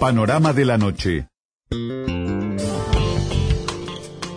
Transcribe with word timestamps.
Panorama 0.00 0.52
de 0.52 0.64
la 0.64 0.78
noche. 0.78 1.28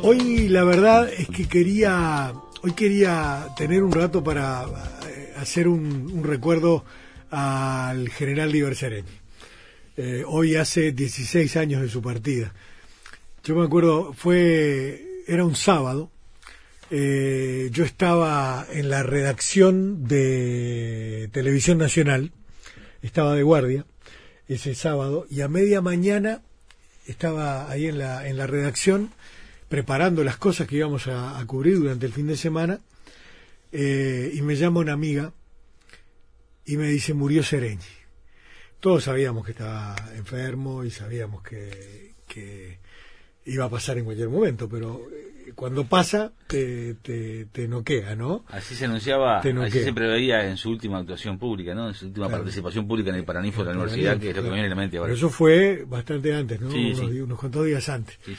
Hoy 0.02 0.48
la 0.48 0.64
verdad 0.64 1.12
es 1.12 1.28
que 1.28 1.48
quería, 1.48 2.34
hoy 2.64 2.72
quería 2.72 3.48
tener 3.58 3.84
un 3.84 3.92
rato 3.92 4.24
para 4.24 4.66
eh, 5.08 5.34
hacer 5.38 5.68
un, 5.68 6.24
recuerdo 6.24 6.86
al 7.30 8.10
general 8.10 8.52
Liber 8.52 8.76
Sereni. 8.76 9.10
Eh, 9.98 10.24
hoy 10.26 10.56
hace 10.56 10.94
16 10.94 11.58
años 11.58 11.82
de 11.82 11.90
su 11.90 12.02
partida. 12.02 12.54
Yo 13.44 13.56
me 13.56 13.66
acuerdo, 13.66 14.14
fue, 14.14 15.24
era 15.28 15.44
un 15.44 15.56
sábado, 15.56 16.10
eh, 16.92 17.70
yo 17.72 17.86
estaba 17.86 18.66
en 18.72 18.90
la 18.90 19.04
redacción 19.04 20.08
de 20.08 21.30
Televisión 21.32 21.78
Nacional, 21.78 22.32
estaba 23.02 23.36
de 23.36 23.44
guardia 23.44 23.86
ese 24.48 24.74
sábado, 24.74 25.28
y 25.30 25.42
a 25.42 25.48
media 25.48 25.82
mañana 25.82 26.42
estaba 27.06 27.70
ahí 27.70 27.88
en 27.88 28.00
la, 28.00 28.28
en 28.28 28.38
la 28.38 28.48
redacción 28.48 29.12
preparando 29.68 30.24
las 30.24 30.38
cosas 30.38 30.68
que 30.68 30.78
íbamos 30.78 31.08
a, 31.08 31.44
cubrir 31.46 31.78
durante 31.78 32.08
el 32.08 32.12
fin 32.12 32.28
de 32.28 32.36
semana, 32.36 32.80
eh, 33.72 34.32
y 34.34 34.42
me 34.42 34.56
llama 34.56 34.80
una 34.80 34.94
amiga 34.94 35.32
y 36.66 36.78
me 36.78 36.88
dice, 36.88 37.14
murió 37.14 37.44
Sereñi. 37.44 37.84
Todos 38.80 39.04
sabíamos 39.04 39.46
que 39.46 39.52
estaba 39.52 39.96
enfermo 40.16 40.84
y 40.84 40.90
sabíamos 40.90 41.44
que, 41.44 42.14
que 42.28 42.80
iba 43.46 43.66
a 43.66 43.70
pasar 43.70 43.98
en 43.98 44.06
cualquier 44.06 44.30
momento, 44.30 44.68
pero 44.68 45.08
eh, 45.12 45.29
cuando 45.56 45.86
pasa 45.86 46.32
te, 46.48 46.96
te, 46.96 47.46
te 47.52 47.68
noquea, 47.68 48.16
¿no? 48.16 48.44
Así 48.48 48.76
se 48.76 48.86
anunciaba, 48.86 49.40
así 49.40 49.84
se 49.84 49.94
preveía 49.94 50.48
en 50.50 50.58
su 50.58 50.70
última 50.70 51.00
actuación 51.00 51.38
pública, 51.38 51.74
¿no? 51.76 51.88
En 51.90 51.94
su 51.94 52.06
última 52.08 52.28
Claro. 52.28 52.44
participación 52.44 52.88
pública 52.88 53.10
en 53.10 53.18
el 53.18 53.24
Paraninfo 53.24 53.64
de 53.64 53.74
la 53.74 53.80
universidad, 53.80 54.20
que 54.20 54.30
es 54.30 54.36
lo 54.36 54.44
que 54.44 54.50
viene 54.50 54.66
a 54.66 54.70
la 54.70 54.76
mente 54.76 54.98
ahora. 54.98 55.08
Pero 55.08 55.18
eso 55.18 55.30
fue 55.30 55.84
bastante 55.88 56.34
antes, 56.34 56.60
¿no? 56.62 56.72
Sí, 56.72 56.94
unos, 56.94 57.12
sí. 57.12 57.22
unos 57.22 57.40
cuantos 57.40 57.66
días 57.66 57.88
antes. 57.90 58.18
Sí. 58.26 58.36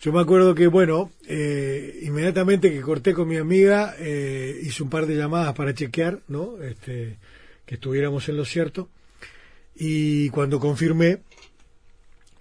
Yo 0.00 0.12
me 0.12 0.20
acuerdo 0.20 0.54
que, 0.54 0.66
bueno, 0.66 1.10
eh, 1.26 2.00
inmediatamente 2.02 2.70
que 2.70 2.80
corté 2.82 3.14
con 3.14 3.26
mi 3.26 3.36
amiga, 3.38 3.94
eh, 3.98 4.58
hice 4.62 4.82
un 4.82 4.90
par 4.90 5.06
de 5.06 5.16
llamadas 5.16 5.54
para 5.54 5.72
chequear, 5.72 6.20
¿no? 6.28 6.62
Este, 6.62 7.16
que 7.64 7.74
estuviéramos 7.76 8.28
en 8.28 8.36
lo 8.36 8.44
cierto. 8.44 8.90
Y 9.74 10.28
cuando 10.28 10.60
confirmé, 10.60 11.20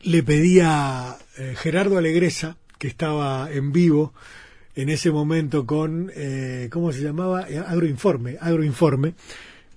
le 0.04 0.24
pedí 0.24 0.60
a 0.62 1.18
eh, 1.38 1.54
Gerardo 1.58 1.98
Alegresa, 1.98 2.58
que 2.84 2.90
estaba 2.90 3.50
en 3.50 3.72
vivo 3.72 4.14
en 4.76 4.90
ese 4.90 5.10
momento 5.10 5.66
con, 5.66 6.12
eh, 6.14 6.68
¿cómo 6.70 6.92
se 6.92 7.00
llamaba? 7.00 7.50
Eh, 7.50 7.58
Agroinforme, 7.58 8.36
Agroinforme. 8.42 9.14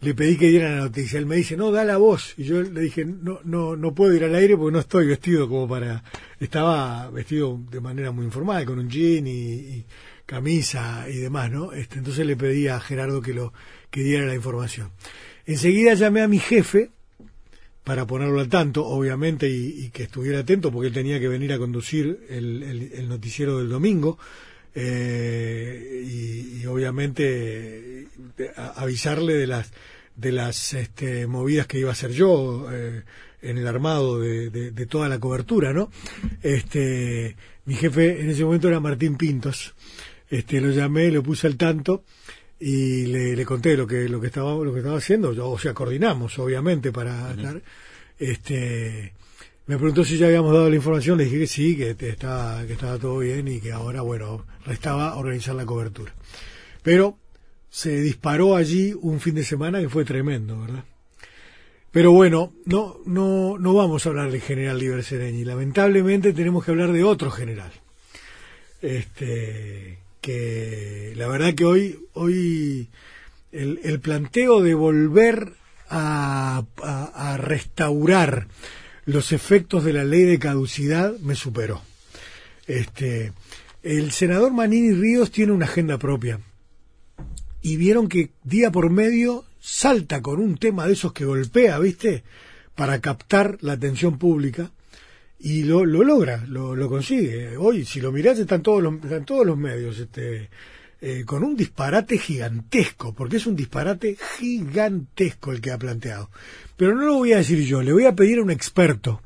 Le 0.00 0.12
pedí 0.12 0.36
que 0.36 0.48
diera 0.48 0.74
la 0.74 0.80
noticia. 0.80 1.20
Él 1.20 1.26
me 1.26 1.36
dice, 1.36 1.56
no, 1.56 1.70
da 1.70 1.84
la 1.84 1.98
voz. 1.98 2.34
Y 2.36 2.42
yo 2.42 2.62
le 2.62 2.80
dije, 2.80 3.04
no, 3.04 3.38
no, 3.44 3.76
no 3.76 3.94
puedo 3.94 4.12
ir 4.12 4.24
al 4.24 4.34
aire 4.34 4.56
porque 4.56 4.72
no 4.72 4.80
estoy 4.80 5.06
vestido 5.06 5.48
como 5.48 5.68
para... 5.68 6.02
Estaba 6.40 7.08
vestido 7.10 7.60
de 7.70 7.80
manera 7.80 8.10
muy 8.10 8.24
informal, 8.24 8.64
con 8.64 8.80
un 8.80 8.90
jean 8.90 9.28
y, 9.28 9.52
y 9.52 9.84
camisa 10.26 11.06
y 11.08 11.18
demás, 11.18 11.52
¿no? 11.52 11.70
Este, 11.74 11.98
entonces 11.98 12.26
le 12.26 12.34
pedí 12.34 12.66
a 12.66 12.80
Gerardo 12.80 13.22
que 13.22 13.34
lo 13.34 13.52
que 13.88 14.00
diera 14.00 14.26
la 14.26 14.34
información. 14.34 14.90
Enseguida 15.44 15.94
llamé 15.94 16.22
a 16.22 16.28
mi 16.28 16.40
jefe, 16.40 16.90
para 17.86 18.04
ponerlo 18.04 18.40
al 18.40 18.48
tanto, 18.48 18.84
obviamente, 18.84 19.48
y, 19.48 19.90
que 19.90 20.02
estuviera 20.02 20.40
atento, 20.40 20.72
porque 20.72 20.88
él 20.88 20.92
tenía 20.92 21.20
que 21.20 21.28
venir 21.28 21.52
a 21.52 21.58
conducir 21.58 22.18
el, 22.28 22.64
el- 22.64 22.92
el 22.92 23.08
noticiero 23.08 23.58
del 23.60 23.68
domingo, 23.68 24.18
eh, 24.74 26.02
y, 26.04 26.66
obviamente 26.66 28.00
eh, 28.38 28.50
avisarle 28.74 29.34
de 29.34 29.46
las 29.46 29.70
de 30.16 30.32
las 30.32 30.72
este, 30.74 31.26
movidas 31.28 31.66
que 31.68 31.78
iba 31.78 31.90
a 31.90 31.92
hacer 31.92 32.10
yo 32.10 32.66
eh, 32.72 33.02
en 33.42 33.58
el 33.58 33.66
armado 33.68 34.18
de, 34.18 34.50
de- 34.50 34.70
de 34.72 34.86
toda 34.86 35.08
la 35.08 35.20
cobertura, 35.20 35.72
¿no? 35.72 35.88
Este, 36.42 37.36
mi 37.66 37.74
jefe 37.74 38.20
en 38.20 38.30
ese 38.30 38.44
momento 38.44 38.66
era 38.66 38.80
Martín 38.80 39.16
Pintos, 39.16 39.74
este, 40.28 40.60
lo 40.60 40.70
llamé, 40.70 41.10
lo 41.12 41.22
puse 41.22 41.46
al 41.46 41.56
tanto 41.56 42.02
y 42.58 43.06
le, 43.06 43.36
le 43.36 43.44
conté 43.44 43.76
lo 43.76 43.86
que 43.86 44.08
lo 44.08 44.20
que 44.20 44.28
estaba 44.28 44.52
lo 44.54 44.72
que 44.72 44.78
estaba 44.80 44.98
haciendo. 44.98 45.32
Yo, 45.32 45.48
o 45.50 45.58
sea 45.58 45.74
coordinamos 45.74 46.38
obviamente 46.38 46.92
para 46.92 47.30
estar 47.32 47.60
este 48.18 49.12
me 49.66 49.76
preguntó 49.76 50.04
si 50.04 50.16
ya 50.16 50.26
habíamos 50.26 50.52
dado 50.52 50.70
la 50.70 50.76
información. 50.76 51.18
Le 51.18 51.24
dije 51.24 51.40
que 51.40 51.46
sí 51.46 51.76
que 51.76 51.94
te- 51.94 52.08
estaba 52.10 52.64
que 52.66 52.72
estaba 52.74 52.98
todo 52.98 53.18
bien 53.18 53.48
y 53.48 53.60
que 53.60 53.72
ahora 53.72 54.02
bueno 54.02 54.46
restaba 54.64 55.16
organizar 55.16 55.54
la 55.54 55.66
cobertura. 55.66 56.14
Pero 56.82 57.18
se 57.68 58.00
disparó 58.00 58.56
allí 58.56 58.94
un 59.00 59.20
fin 59.20 59.34
de 59.34 59.44
semana 59.44 59.80
que 59.80 59.88
fue 59.88 60.04
tremendo 60.04 60.60
verdad 60.60 60.84
pero 61.90 62.12
bueno, 62.12 62.52
no, 62.66 62.98
no, 63.06 63.56
no 63.58 63.72
vamos 63.72 64.04
a 64.04 64.10
hablar 64.10 64.30
del 64.30 64.42
general 64.42 64.78
Liber 64.78 65.02
Sereñi. 65.02 65.44
Lamentablemente 65.46 66.34
tenemos 66.34 66.62
que 66.62 66.70
hablar 66.70 66.92
de 66.92 67.02
otro 67.02 67.30
general. 67.30 67.72
Este, 68.82 69.98
que 70.26 71.12
la 71.14 71.28
verdad 71.28 71.54
que 71.54 71.64
hoy, 71.64 72.00
hoy 72.14 72.88
el, 73.52 74.00
planteo 74.00 74.60
de 74.60 74.74
volver 74.74 75.52
a, 75.88 76.64
a- 76.82 77.32
a 77.32 77.36
restaurar 77.36 78.48
los 79.04 79.30
efectos 79.30 79.84
de 79.84 79.92
la 79.92 80.02
ley 80.02 80.24
de 80.24 80.40
caducidad 80.40 81.16
me 81.20 81.36
superó. 81.36 81.80
Este, 82.66 83.32
el 83.84 84.10
senador 84.10 84.52
Manini 84.52 84.92
Ríos 84.94 85.30
tiene 85.30 85.52
una 85.52 85.66
agenda 85.66 85.96
propia 85.96 86.40
y 87.62 87.76
vieron 87.76 88.08
que 88.08 88.30
día 88.42 88.72
por 88.72 88.90
medio 88.90 89.44
salta 89.60 90.22
con 90.22 90.40
un 90.40 90.56
tema 90.58 90.88
de 90.88 90.94
esos 90.94 91.12
que 91.12 91.24
golpea, 91.24 91.78
¿viste? 91.78 92.24
Para 92.74 93.00
captar 93.00 93.58
la 93.60 93.74
atención 93.74 94.18
pública 94.18 94.72
y 95.38 95.64
lo, 95.64 95.84
lo 95.84 96.02
logra, 96.02 96.44
lo, 96.48 96.74
lo 96.74 96.88
consigue. 96.88 97.56
Hoy, 97.56 97.84
si 97.84 98.00
lo 98.00 98.10
mirás, 98.12 98.38
están 98.38 98.62
todos 98.62 98.82
los, 98.82 98.94
están 98.94 99.24
todos 99.24 99.46
los 99.46 99.56
medios, 99.58 99.98
este, 99.98 100.48
eh, 101.00 101.24
con 101.26 101.44
un 101.44 101.56
disparate 101.56 102.18
gigantesco, 102.18 103.14
porque 103.14 103.36
es 103.36 103.46
un 103.46 103.54
disparate 103.56 104.16
gigantesco 104.38 105.52
el 105.52 105.60
que 105.60 105.70
ha 105.72 105.78
planteado. 105.78 106.30
Pero 106.76 106.94
no 106.94 107.02
lo 107.02 107.14
voy 107.14 107.32
a 107.32 107.38
decir 107.38 107.60
yo, 107.64 107.82
le 107.82 107.92
voy 107.92 108.06
a 108.06 108.14
pedir 108.14 108.38
a 108.38 108.42
un 108.42 108.50
experto 108.50 109.20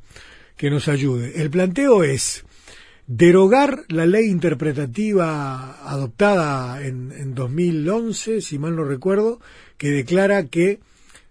que 0.57 0.71
nos 0.71 0.89
ayude. 0.89 1.41
El 1.41 1.51
planteo 1.51 2.03
es 2.05 2.45
derogar 3.07 3.85
la 3.89 4.07
ley 4.07 4.27
interpretativa 4.29 5.81
adoptada 5.91 6.85
en, 6.85 7.13
en 7.13 7.35
2011, 7.35 8.41
si 8.41 8.59
mal 8.59 8.77
no 8.77 8.85
recuerdo, 8.85 9.41
que 9.79 9.91
declara 9.91 10.47
que 10.47 10.81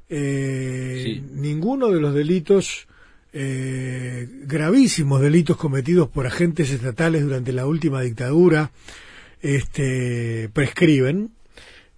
eh, 0.10 1.02
Sí. 1.06 1.24
ninguno 1.34 1.90
de 1.90 2.02
los 2.02 2.14
delitos 2.14 2.88
eh, 3.34 4.28
gravísimos 4.46 5.22
delitos 5.22 5.58
cometidos 5.58 6.10
por 6.10 6.26
agentes 6.26 6.72
estatales 6.72 7.24
durante 7.24 7.54
la 7.54 7.66
última 7.66 8.02
dictadura 8.02 8.72
este, 9.42 10.50
prescriben 10.54 11.32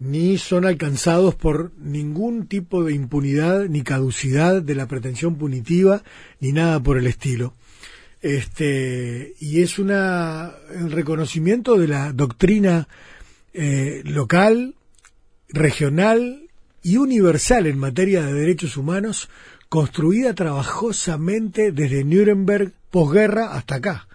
ni 0.02 0.40
son 0.40 0.66
alcanzados 0.66 1.36
por 1.36 1.72
ningún 1.78 2.48
tipo 2.48 2.84
de 2.84 2.94
impunidad 2.94 3.68
ni 3.68 3.84
caducidad 3.84 4.62
de 4.62 4.74
la 4.74 4.88
pretensión 4.88 5.36
punitiva 5.36 6.04
ni 6.40 6.52
nada 6.52 6.82
por 6.82 6.98
el 6.98 7.06
estilo. 7.06 7.54
Este 8.22 9.36
y 9.40 9.62
es 9.62 9.78
una 9.78 10.54
el 10.74 10.92
reconocimiento 10.92 11.78
de 11.78 11.88
la 11.88 12.14
doctrina 12.14 12.88
eh, 13.54 14.02
local 14.06 14.74
regional 15.50 16.50
y 16.82 16.98
universal 16.98 17.68
en 17.68 17.78
materia 17.78 18.26
de 18.26 18.34
derechos 18.34 18.78
humanos 18.78 19.30
construida 19.72 20.34
trabajosamente 20.36 21.72
desde 21.72 22.04
Nuremberg 22.04 22.74
posguerra 22.90 23.54
hasta 23.54 23.76
acá 23.76 24.06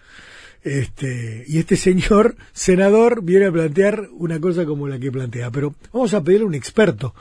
este 0.61 1.45
y 1.47 1.57
este 1.57 1.75
señor 1.77 2.35
senador 2.53 3.23
viene 3.23 3.47
a 3.47 3.51
plantear 3.51 4.07
una 4.11 4.39
cosa 4.39 4.65
como 4.67 4.87
la 4.87 4.99
que 4.99 5.11
plantea 5.11 5.49
pero 5.49 5.73
vamos 5.91 6.13
a 6.13 6.23
pedirle 6.23 6.43
a 6.43 6.47
un 6.49 6.53
experto 6.53 7.15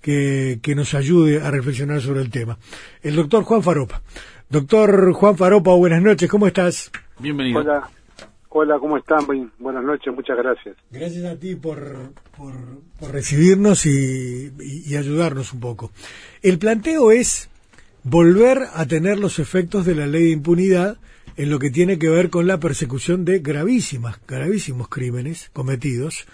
que, 0.00 0.60
que 0.62 0.76
nos 0.76 0.94
ayude 0.94 1.42
a 1.42 1.50
reflexionar 1.50 2.00
sobre 2.00 2.20
el 2.20 2.30
tema 2.30 2.56
el 3.02 3.16
doctor 3.16 3.42
Juan 3.42 3.64
Faropa 3.64 4.00
doctor 4.48 5.12
Juan 5.12 5.36
Faropa 5.36 5.72
buenas 5.74 6.02
noches 6.02 6.30
¿cómo 6.30 6.46
estás? 6.46 6.88
Bienvenido. 7.18 7.58
Hola, 7.62 7.90
hola, 8.50 8.78
¿cómo 8.78 8.96
están? 8.96 9.26
Buenas 9.58 9.82
noches, 9.84 10.14
muchas 10.14 10.36
gracias. 10.36 10.76
Gracias 10.90 11.24
a 11.24 11.36
ti 11.36 11.56
por, 11.56 12.12
por, 12.36 12.52
por 13.00 13.10
recibirnos 13.10 13.86
y, 13.86 14.52
y- 14.60 14.82
y 14.86 14.96
ayudarnos 14.96 15.52
un 15.52 15.58
poco. 15.60 15.90
El 16.42 16.58
planteo 16.58 17.10
es 17.12 17.48
volver 18.04 18.62
a 18.74 18.86
tener 18.86 19.18
los 19.18 19.38
efectos 19.38 19.86
de 19.86 19.94
la 19.94 20.06
ley 20.06 20.24
de 20.24 20.30
impunidad 20.30 20.98
en 21.36 21.50
lo 21.50 21.58
que 21.58 21.70
tiene 21.70 21.98
que 21.98 22.08
ver 22.08 22.30
con 22.30 22.46
la 22.46 22.58
persecución 22.58 23.24
de 23.24 23.38
gravísimas, 23.38 24.18
gravísimos 24.26 24.88
crímenes 24.88 25.50
cometidos, 25.52 26.26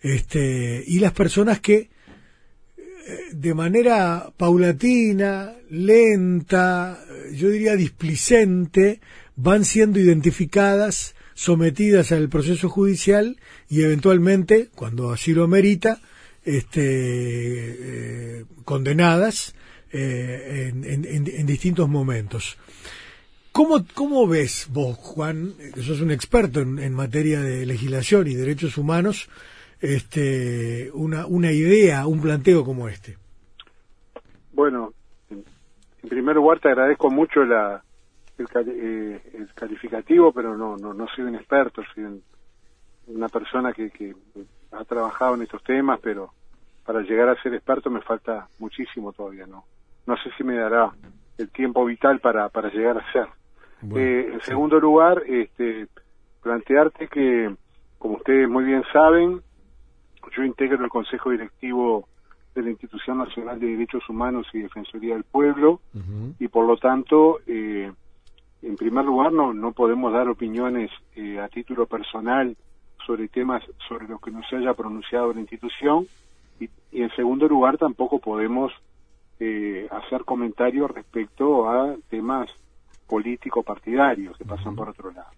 este, 0.00 0.82
y 0.86 0.98
las 0.98 1.12
personas 1.12 1.60
que 1.60 1.76
eh, 1.78 3.18
de 3.32 3.54
manera 3.54 4.32
paulatina, 4.36 5.54
lenta, 5.68 7.04
yo 7.32 7.48
diría 7.50 7.76
displicente, 7.76 9.00
van 9.36 9.64
siendo 9.64 10.00
identificadas, 10.00 11.14
sometidas 11.34 12.12
al 12.12 12.28
proceso 12.28 12.68
judicial 12.68 13.38
y 13.68 13.82
eventualmente, 13.82 14.68
cuando 14.74 15.12
así 15.12 15.32
lo 15.32 15.44
amerita, 15.44 16.00
este, 16.44 16.80
eh, 16.82 18.44
condenadas 18.64 19.54
en, 19.92 20.84
en, 20.84 21.46
distintos 21.46 21.88
momentos. 21.88 22.58
¿Cómo, 23.52 23.84
¿Cómo 23.94 24.28
ves 24.28 24.68
vos, 24.72 24.96
Juan, 24.96 25.54
que 25.74 25.82
sos 25.82 26.00
un 26.00 26.10
experto 26.10 26.60
en, 26.60 26.94
materia 26.94 27.40
de 27.40 27.66
legislación 27.66 28.28
y 28.28 28.34
derechos 28.34 28.78
humanos, 28.78 29.28
este, 29.80 30.90
una, 30.94 31.26
una 31.26 31.50
idea, 31.50 32.06
un 32.06 32.20
planteo 32.20 32.64
como 32.64 32.88
este? 32.88 33.16
Bueno, 34.52 34.92
en 35.30 36.08
primer 36.08 36.36
lugar 36.36 36.60
te 36.60 36.68
agradezco 36.68 37.10
mucho 37.10 37.44
la, 37.44 37.82
el, 38.38 38.46
eh, 38.68 39.20
el 39.34 39.52
calificativo, 39.54 40.32
pero 40.32 40.56
no, 40.56 40.76
no, 40.76 40.94
no 40.94 41.06
soy 41.08 41.24
un 41.24 41.34
experto, 41.34 41.82
soy 41.94 42.22
una 43.08 43.28
persona 43.28 43.72
que, 43.72 43.90
que 43.90 44.14
ha 44.70 44.84
trabajado 44.84 45.34
en 45.34 45.42
estos 45.42 45.62
temas, 45.64 45.98
pero 46.00 46.32
para 46.84 47.00
llegar 47.00 47.28
a 47.28 47.42
ser 47.42 47.54
experto 47.54 47.90
me 47.90 48.00
falta 48.00 48.48
muchísimo 48.58 49.12
todavía, 49.12 49.46
¿no? 49.46 49.64
No 50.06 50.16
sé 50.16 50.30
si 50.36 50.44
me 50.44 50.56
dará 50.56 50.90
el 51.38 51.50
tiempo 51.50 51.84
vital 51.84 52.20
para, 52.20 52.48
para 52.48 52.70
llegar 52.70 52.98
a 52.98 53.12
ser. 53.12 53.26
eh, 53.96 54.30
en 54.34 54.40
segundo 54.42 54.78
lugar, 54.78 55.22
este, 55.26 55.86
plantearte 56.42 57.08
que, 57.08 57.54
como 57.98 58.16
ustedes 58.16 58.48
muy 58.48 58.64
bien 58.64 58.82
saben, 58.92 59.40
yo 60.36 60.44
integro 60.44 60.84
el 60.84 60.90
Consejo 60.90 61.30
Directivo 61.30 62.06
de 62.54 62.62
la 62.62 62.70
Institución 62.70 63.18
Nacional 63.18 63.58
de 63.58 63.68
Derechos 63.68 64.08
Humanos 64.08 64.46
y 64.52 64.60
Defensoría 64.60 65.14
del 65.14 65.24
Pueblo 65.24 65.80
y 66.38 66.48
por 66.48 66.66
lo 66.66 66.76
tanto, 66.76 67.40
eh, 67.46 67.90
en 68.62 68.76
primer 68.76 69.04
lugar, 69.04 69.32
no, 69.32 69.54
no 69.54 69.72
podemos 69.72 70.12
dar 70.12 70.28
opiniones 70.28 70.90
eh, 71.14 71.38
a 71.40 71.48
título 71.48 71.86
personal 71.86 72.56
sobre 73.06 73.28
temas 73.28 73.62
sobre 73.88 74.06
los 74.08 74.20
que 74.20 74.30
no 74.30 74.42
se 74.48 74.56
haya 74.56 74.74
pronunciado 74.74 75.32
la 75.32 75.40
institución 75.40 76.06
y, 76.60 76.68
y 76.92 77.02
en 77.02 77.10
segundo 77.16 77.48
lugar 77.48 77.78
tampoco 77.78 78.18
podemos 78.18 78.72
eh, 79.40 79.88
hacer 79.90 80.24
comentarios 80.24 80.90
respecto 80.90 81.68
a 81.68 81.96
temas 82.08 82.50
político 83.06 83.62
partidarios 83.62 84.36
que 84.36 84.44
pasan 84.44 84.76
por 84.76 84.90
otro 84.90 85.10
lado. 85.10 85.30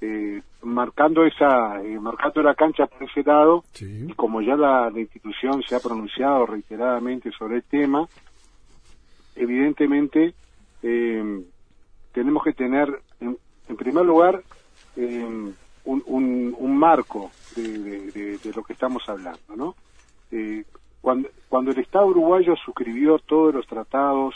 Eh, 0.00 0.42
marcando 0.62 1.24
esa, 1.24 1.80
eh, 1.82 1.98
marcando 2.00 2.42
la 2.42 2.54
cancha 2.54 2.86
por 2.86 3.02
ese 3.04 3.22
lado, 3.22 3.64
y 3.80 4.12
como 4.14 4.42
ya 4.42 4.56
la, 4.56 4.90
institución 4.94 5.62
se 5.62 5.74
ha 5.74 5.80
pronunciado 5.80 6.44
reiteradamente 6.46 7.30
sobre 7.32 7.56
el 7.56 7.62
tema, 7.62 8.06
evidentemente 9.34 10.34
eh, 10.82 11.44
tenemos 12.12 12.42
que 12.42 12.52
tener, 12.52 13.00
en, 13.20 13.76
primer 13.76 14.04
lugar, 14.04 14.42
un, 14.96 15.54
un, 15.84 16.76
marco 16.76 17.30
de, 17.54 18.38
de, 18.42 18.52
lo 18.54 18.62
que 18.64 18.72
estamos 18.72 19.06
hablando, 19.08 19.56
¿no? 19.56 19.74
Cuando, 21.48 21.70
el 21.70 21.78
Estado 21.78 22.06
uruguayo 22.06 22.56
suscribió 22.56 23.20
todos 23.20 23.54
los 23.54 23.64
tratados, 23.68 24.34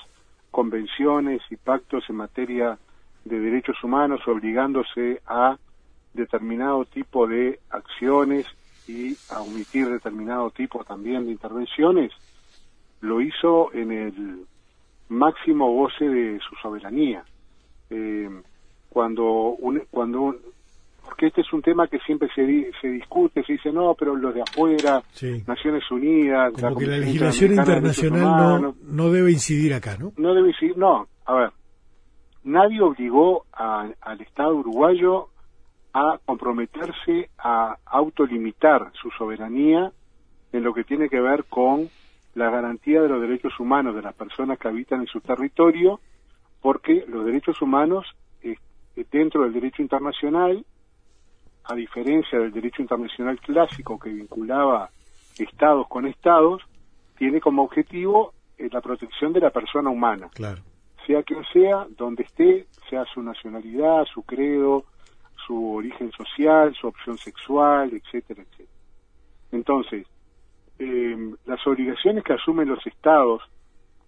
convenciones 0.53 1.43
y 1.51 1.57
pactos 1.57 2.05
en 2.09 2.15
materia 2.15 2.79
de 3.25 3.41
derechos 3.41 3.83
humanos 3.83 4.21
obligándose 4.29 5.21
a 5.27 5.59
determinado 6.15 6.85
tipo 6.85 7.27
de 7.27 7.59
acciones 7.71 8.47
y 8.87 9.17
a 9.31 9.41
omitir 9.41 9.89
determinado 9.89 10.51
tipo 10.51 10.85
también 10.85 11.27
de 11.27 11.33
intervenciones, 11.33 12.13
lo 13.01 13.21
hizo 13.21 13.73
en 13.73 13.91
el 13.91 14.47
máximo 15.09 15.73
goce 15.73 16.09
de 16.09 16.39
su 16.39 16.55
soberanía. 16.63 17.25
Eh, 17.91 18.31
cuando 18.89 19.25
un, 19.59 19.83
cuando 19.91 20.37
porque 21.11 21.27
este 21.27 21.41
es 21.41 21.53
un 21.53 21.61
tema 21.61 21.89
que 21.89 21.99
siempre 21.99 22.29
se, 22.37 22.71
se 22.81 22.89
discute, 22.89 23.43
se 23.43 23.55
dice 23.55 23.73
no, 23.73 23.97
pero 23.99 24.15
los 24.15 24.33
de 24.33 24.43
afuera, 24.43 25.03
Naciones 25.45 25.91
Unidas, 25.91 26.53
como 26.53 26.77
que 26.77 26.87
la 26.87 26.99
legislación 26.99 27.55
internacional 27.55 28.63
no, 28.63 28.77
no 28.81 29.11
debe 29.11 29.33
incidir 29.33 29.75
acá, 29.75 29.97
¿no? 29.99 30.13
No 30.17 30.35
debe 30.35 30.51
incidir, 30.51 30.79
no. 30.79 31.09
A 31.27 31.35
ver, 31.35 31.51
nadie 32.45 32.81
obligó 32.81 33.45
al 33.53 34.21
Estado 34.21 34.55
uruguayo 34.55 35.31
a 35.93 36.21
comprometerse 36.25 37.29
a 37.39 37.77
autolimitar 37.87 38.93
su 39.03 39.11
soberanía 39.11 39.91
en 40.53 40.63
lo 40.63 40.73
que 40.73 40.85
tiene 40.85 41.09
que 41.09 41.21
ver 41.21 41.45
con 41.47 41.89
la 42.35 42.51
garantía 42.51 43.03
de 43.03 43.09
los 43.09 43.21
derechos 43.21 43.59
humanos 43.59 43.97
de 43.97 44.03
las 44.03 44.15
personas 44.15 44.61
que 44.61 44.69
habitan 44.69 45.01
en 45.01 45.07
su 45.09 45.21
territorio, 45.21 45.99
porque 46.63 47.05
los 47.09 47.27
derechos 47.27 47.61
humanos 47.61 48.07
eh, 48.43 48.55
dentro 49.11 49.43
del 49.43 49.53
derecho 49.53 49.83
internacional, 49.83 50.65
a 51.65 51.75
diferencia 51.75 52.39
del 52.39 52.53
derecho 52.53 52.83
internacional 52.83 53.39
clásico 53.41 53.99
que 53.99 54.11
vinculaba 54.11 54.91
estados 55.39 55.87
con 55.89 56.07
estados, 56.07 56.63
tiene 57.17 57.41
como 57.41 57.63
objetivo 57.63 58.33
eh, 58.59 58.69
la 58.73 58.81
protección 58.81 59.33
de 59.33 59.41
la 59.41 59.51
persona 59.51 59.91
humana. 59.91 60.29
Claro 60.35 60.63
sea 61.11 61.23
quien 61.25 61.45
sea, 61.53 61.87
donde 61.97 62.23
esté, 62.23 62.67
sea 62.89 63.05
su 63.13 63.23
nacionalidad, 63.23 64.05
su 64.07 64.23
credo, 64.23 64.85
su 65.47 65.75
origen 65.75 66.13
social, 66.13 66.75
su 66.75 66.87
opción 66.87 67.19
sexual, 67.19 67.93
etcétera, 67.93 68.43
etcétera. 68.43 68.69
Entonces, 69.51 70.07
em, 70.79 71.35
las 71.47 71.67
obligaciones 71.67 72.23
que 72.23 72.35
asumen 72.35 72.69
los 72.69 72.87
estados, 72.87 73.43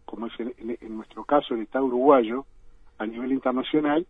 como 0.04 0.26
es 0.26 0.32
en, 0.38 0.96
nuestro 0.96 1.24
caso 1.24 1.54
el 1.54 1.62
Estado 1.62 1.86
uruguayo, 1.86 2.46
a 2.98 3.06
nivel 3.06 3.32
internacional, 3.32 4.06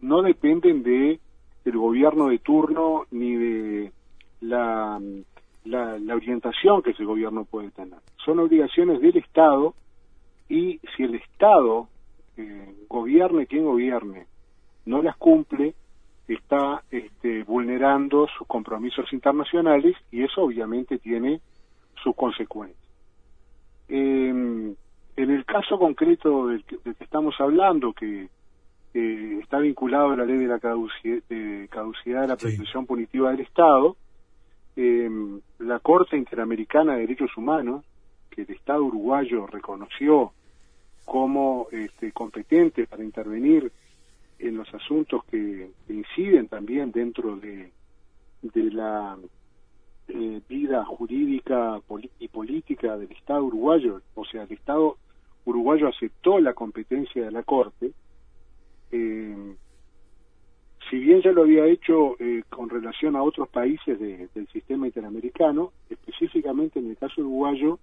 no 0.00 0.22
dependen 0.22 0.82
de 0.82 1.20
del 1.64 1.78
gobierno 1.78 2.28
de 2.28 2.38
turno 2.38 3.06
ni 3.10 3.34
de 3.34 3.92
la, 4.40 5.00
la, 5.64 6.14
orientación 6.14 6.82
que 6.82 6.90
ese 6.90 7.04
gobierno 7.04 7.44
puede 7.44 7.70
tener. 7.70 7.98
Son 8.24 8.38
obligaciones 8.38 9.00
del 9.00 9.16
Estado 9.16 9.74
y 10.48 10.80
si 10.96 11.04
el 11.04 11.14
Estado, 11.14 11.88
eh, 12.36 12.74
gobierne 12.88 13.46
quien 13.46 13.64
gobierne, 13.64 14.26
no 14.84 15.02
las 15.02 15.16
cumple, 15.16 15.74
está 16.28 16.82
este, 16.90 17.42
vulnerando 17.44 18.26
sus 18.38 18.46
compromisos 18.46 19.12
internacionales 19.12 19.96
y 20.10 20.22
eso 20.22 20.42
obviamente 20.42 20.98
tiene 20.98 21.40
sus 22.02 22.14
consecuencias. 22.14 22.82
Em, 23.88 24.74
en 25.16 25.30
el 25.30 25.44
caso 25.44 25.78
concreto 25.78 26.48
del 26.48 26.64
que, 26.64 26.78
estamos 27.00 27.34
hablando, 27.38 27.92
que 27.92 28.28
está 28.94 29.58
vinculado 29.58 30.10
a 30.10 30.16
la 30.16 30.24
ley 30.24 30.38
de 30.38 30.46
la 30.46 30.60
caducidad 30.60 31.22
de, 31.28 31.68
la 32.28 32.36
protección 32.36 32.86
punitiva 32.86 33.32
del 33.32 33.40
Estado, 33.40 33.96
em, 34.76 35.40
la 35.58 35.80
Corte 35.80 36.16
Interamericana 36.16 36.94
de 36.94 37.00
Derechos 37.00 37.36
Humanos 37.36 37.84
que 38.30 38.42
el 38.42 38.50
Estado 38.50 38.84
uruguayo 38.84 39.46
reconoció 39.46 40.32
como 41.04 41.68
este, 41.70 42.12
competente 42.12 42.86
para 42.86 43.04
intervenir 43.04 43.70
en 44.38 44.56
los 44.56 44.72
asuntos 44.74 45.24
que, 45.24 45.70
inciden 45.88 46.48
también 46.48 46.92
dentro 46.92 47.36
de, 47.36 47.70
de 48.42 48.70
la 48.70 49.16
eh, 50.08 50.40
vida 50.48 50.84
jurídica 50.84 51.80
y 52.18 52.28
política 52.28 52.96
del 52.96 53.10
Estado 53.12 53.44
uruguayo, 53.44 54.02
o 54.14 54.24
sea, 54.24 54.42
el 54.44 54.52
Estado 54.52 54.96
uruguayo 55.44 55.88
aceptó 55.88 56.38
la 56.40 56.54
competencia 56.54 57.24
de 57.24 57.30
la 57.30 57.42
Corte, 57.42 57.92
eh, 58.94 59.56
si 60.88 60.98
bien 60.98 61.20
ya 61.22 61.32
lo 61.32 61.42
había 61.42 61.66
hecho 61.66 62.16
eh, 62.20 62.44
con 62.48 62.70
relación 62.70 63.16
a 63.16 63.22
otros 63.22 63.48
países 63.48 63.98
del 63.98 64.48
sistema 64.52 64.86
interamericano, 64.86 65.72
específicamente 65.90 66.78
en 66.78 66.90
el 66.90 66.96
caso 66.96 67.20
uruguayo, 67.20 67.80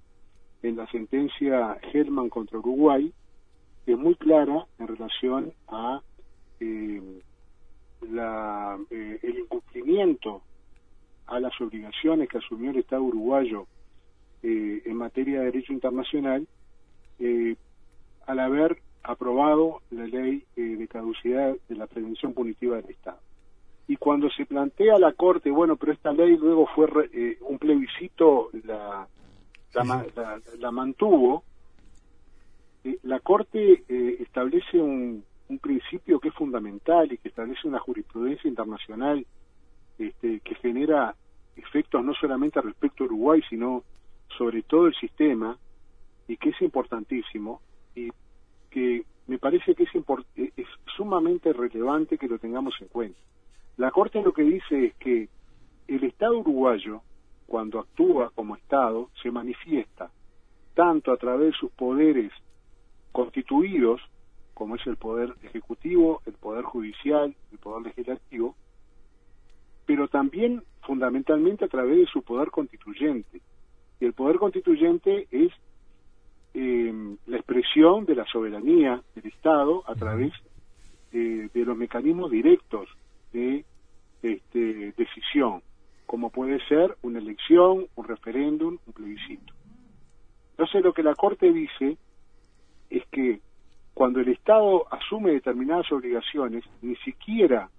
en 0.63 0.77
la 0.77 0.88
sentencia 0.88 1.77
Herman 1.91 2.30
contra 2.30 2.60
Uruguay 2.60 3.12
es 3.86 3.98
muy 3.98 4.15
clara 4.15 4.65
en 4.80 4.88
relación 4.88 5.53
a 5.68 6.01
eh, 6.60 7.22
la, 8.10 8.77
eh, 8.89 9.20
el 9.24 9.39
incumplimiento 9.39 10.44
a 11.27 11.39
las 11.39 11.60
obligaciones 11.60 12.30
que 12.30 12.38
asumió 12.38 12.72
el 12.72 12.77
Estado 12.77 13.03
uruguayo 13.03 13.68
eh, 14.44 14.82
en 14.86 14.96
materia 14.96 15.39
de 15.39 15.46
derecho 15.46 15.74
internacional 15.74 16.48
al 18.25 18.39
haber 18.39 18.82
aprobado 19.03 19.81
la 19.91 20.05
ley 20.05 20.43
de 20.55 20.88
caducidad 20.88 21.55
de 21.67 21.75
la 21.75 21.88
prevención 21.88 22.34
punitiva 22.34 22.77
del 22.77 22.91
Estado. 22.91 23.20
Y 23.88 23.98
cuando 23.98 24.29
se 24.29 24.46
plantea 24.46 25.00
la 25.00 25.13
Corte, 25.13 25.50
bueno, 25.51 25.75
pero 25.75 25.91
esta 25.91 26.12
ley 26.12 26.38
luego 26.38 26.67
fue 26.75 26.88
un 27.41 27.58
plebiscito, 27.58 28.50
la, 28.63 29.08
la, 30.60 30.72
mantuvo, 30.72 31.43
eh, 32.84 32.98
la 33.03 33.20
Corte 33.20 33.84
eh, 33.88 34.17
establece 34.20 34.79
un, 34.79 35.24
principio 35.62 36.22
que 36.22 36.29
es 36.29 36.34
fundamental 36.34 37.12
y 37.12 37.17
que 37.17 37.27
establece 37.27 37.67
una 37.67 37.79
jurisprudencia 37.79 38.48
internacional 38.48 39.25
este, 40.00 40.39
que 40.39 40.55
genera 40.55 41.13
efectos 41.58 42.05
no 42.05 42.13
solamente 42.13 42.62
respecto 42.62 43.03
a 43.03 43.08
Uruguay, 43.08 43.41
sino 43.50 43.84
sobre 44.38 44.63
todo 44.63 44.88
el 44.88 44.96
sistema, 44.96 45.58
y 46.29 46.38
que 46.38 46.51
es 46.51 46.62
importantísimo, 46.62 47.60
que 48.72 49.06
me 49.28 49.38
parece 49.38 49.75
que 49.75 49.84
es, 49.84 49.90
eh, 50.36 50.51
es 50.58 50.68
sumamente 50.98 51.54
relevante 51.54 52.18
que 52.18 52.28
lo 52.28 52.40
tengamos 52.40 52.74
en 52.82 52.88
cuenta. 52.88 53.20
La 53.78 53.92
Corte 53.92 54.22
lo 54.22 54.34
que 54.34 54.44
dice 54.44 54.88
es 54.88 54.96
que 54.96 55.30
el 55.88 56.04
Estado 56.04 56.40
uruguayo 56.40 57.01
cuando 57.51 57.80
actúa 57.80 58.32
como 58.34 58.56
Estado, 58.56 59.10
se 59.22 59.30
manifiesta 59.30 60.10
tanto 60.74 61.12
a 61.12 61.18
través 61.18 61.48
de 61.48 61.60
sus 61.60 61.70
poderes 61.72 62.32
constituidos, 63.12 64.00
como 64.54 64.78
es 64.78 64.88
el 64.88 64.96
poder 64.96 65.36
ejecutivo, 65.44 66.22
el 66.25 66.34
poder 66.36 66.63
judicial, 66.63 67.36
el 67.51 67.58
poder 67.58 67.88
legislativo, 67.88 68.56
pero 69.86 70.08
también 70.08 70.63
fundamentalmente 70.84 71.66
a 71.66 71.68
través 71.68 71.98
de 71.98 72.06
su 72.06 72.22
poder 72.22 72.51
constituyente. 72.51 73.42
Y 74.00 74.06
el 74.06 74.13
poder 74.13 74.38
constituyente 74.38 75.28
es 75.30 75.51
eh, 76.53 77.15
la 77.27 77.38
expresión 77.38 78.05
de 78.05 78.15
la 78.15 78.25
soberanía 78.25 79.01
del 79.15 79.27
Estado 79.27 79.84
a 79.88 79.96
través 79.96 80.34
eh, 81.13 81.50
de 81.53 81.65
los 81.65 81.77
mecanismos 81.77 82.31
directos 82.31 82.89
de 83.31 83.63
este, 84.22 84.93
decisión, 84.98 85.62
como 86.05 86.29
puede 86.29 86.60
ser 86.67 86.96
una 87.01 87.20
elección, 87.20 87.88
un 87.96 88.05
referéndum, 88.05 88.77
un 88.86 88.93
plebiscito. 88.93 89.53
Entonces 90.51 90.84
lo 90.84 90.93
que 90.93 91.03
la 91.03 91.15
Corte 91.15 91.51
dice 91.51 91.98
es 92.89 93.05
que 93.08 93.39
cuando 93.93 94.20
el 94.20 94.29
Estado 94.29 94.86
asume 94.91 95.31
determinadas 95.31 95.91
obligaciones, 95.91 96.63
ni 96.81 96.96
siquiera 96.98 97.70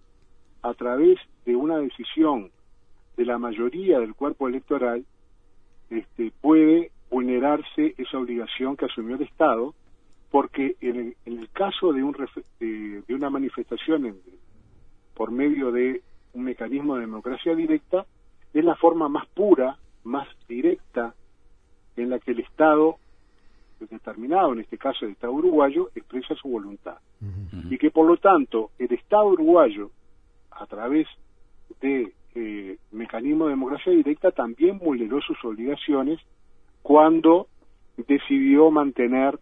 a 0.62 0.74
través 0.74 1.18
de 1.44 1.56
una 1.56 1.78
decisión 1.78 2.50
de 3.16 3.24
la 3.24 3.38
mayoría 3.38 3.98
del 3.98 4.14
cuerpo 4.14 4.48
electoral, 4.48 5.04
este, 5.90 6.32
puede 6.40 6.91
vulnerarse 7.12 7.94
esa 7.98 8.18
obligación 8.18 8.74
que 8.74 8.86
asumió 8.86 9.16
el 9.16 9.22
Estado, 9.22 9.74
porque 10.30 10.76
en 10.80 11.14
el, 11.26 11.48
caso 11.50 11.92
de, 11.92 12.02
un, 12.02 12.16
de, 12.58 13.14
una 13.14 13.28
manifestación 13.28 14.16
por 15.14 15.30
medio 15.30 15.70
de 15.70 16.00
un 16.32 16.44
mecanismo 16.44 16.94
de 16.94 17.02
democracia 17.02 17.54
directa, 17.54 18.06
es 18.54 18.64
la 18.64 18.76
forma 18.76 19.10
más 19.10 19.26
pura, 19.28 19.76
más 20.04 20.26
directa, 20.48 21.14
en 21.96 22.08
la 22.08 22.18
que 22.18 22.30
el 22.30 22.40
Estado 22.40 22.96
determinado, 23.78 24.54
en 24.54 24.60
este 24.60 24.78
caso 24.78 25.04
el 25.04 25.12
Estado 25.12 25.34
uruguayo, 25.34 25.90
expresa 25.94 26.34
su 26.34 26.48
voluntad. 26.48 26.96
Y 27.68 27.76
que 27.76 27.90
por 27.90 28.06
lo 28.06 28.16
tanto 28.16 28.70
el 28.78 28.90
Estado 28.92 29.26
uruguayo, 29.26 29.90
a 30.50 30.64
través 30.64 31.06
de 31.82 32.14
eh, 32.34 32.78
mecanismo 32.90 33.44
de 33.44 33.50
democracia 33.50 33.92
directa, 33.92 34.30
también 34.30 34.78
vulneró 34.78 35.20
sus 35.20 35.36
obligaciones 35.44 36.18
cuando 36.82 37.48
decidió 37.96 38.70
mantener 38.70 39.38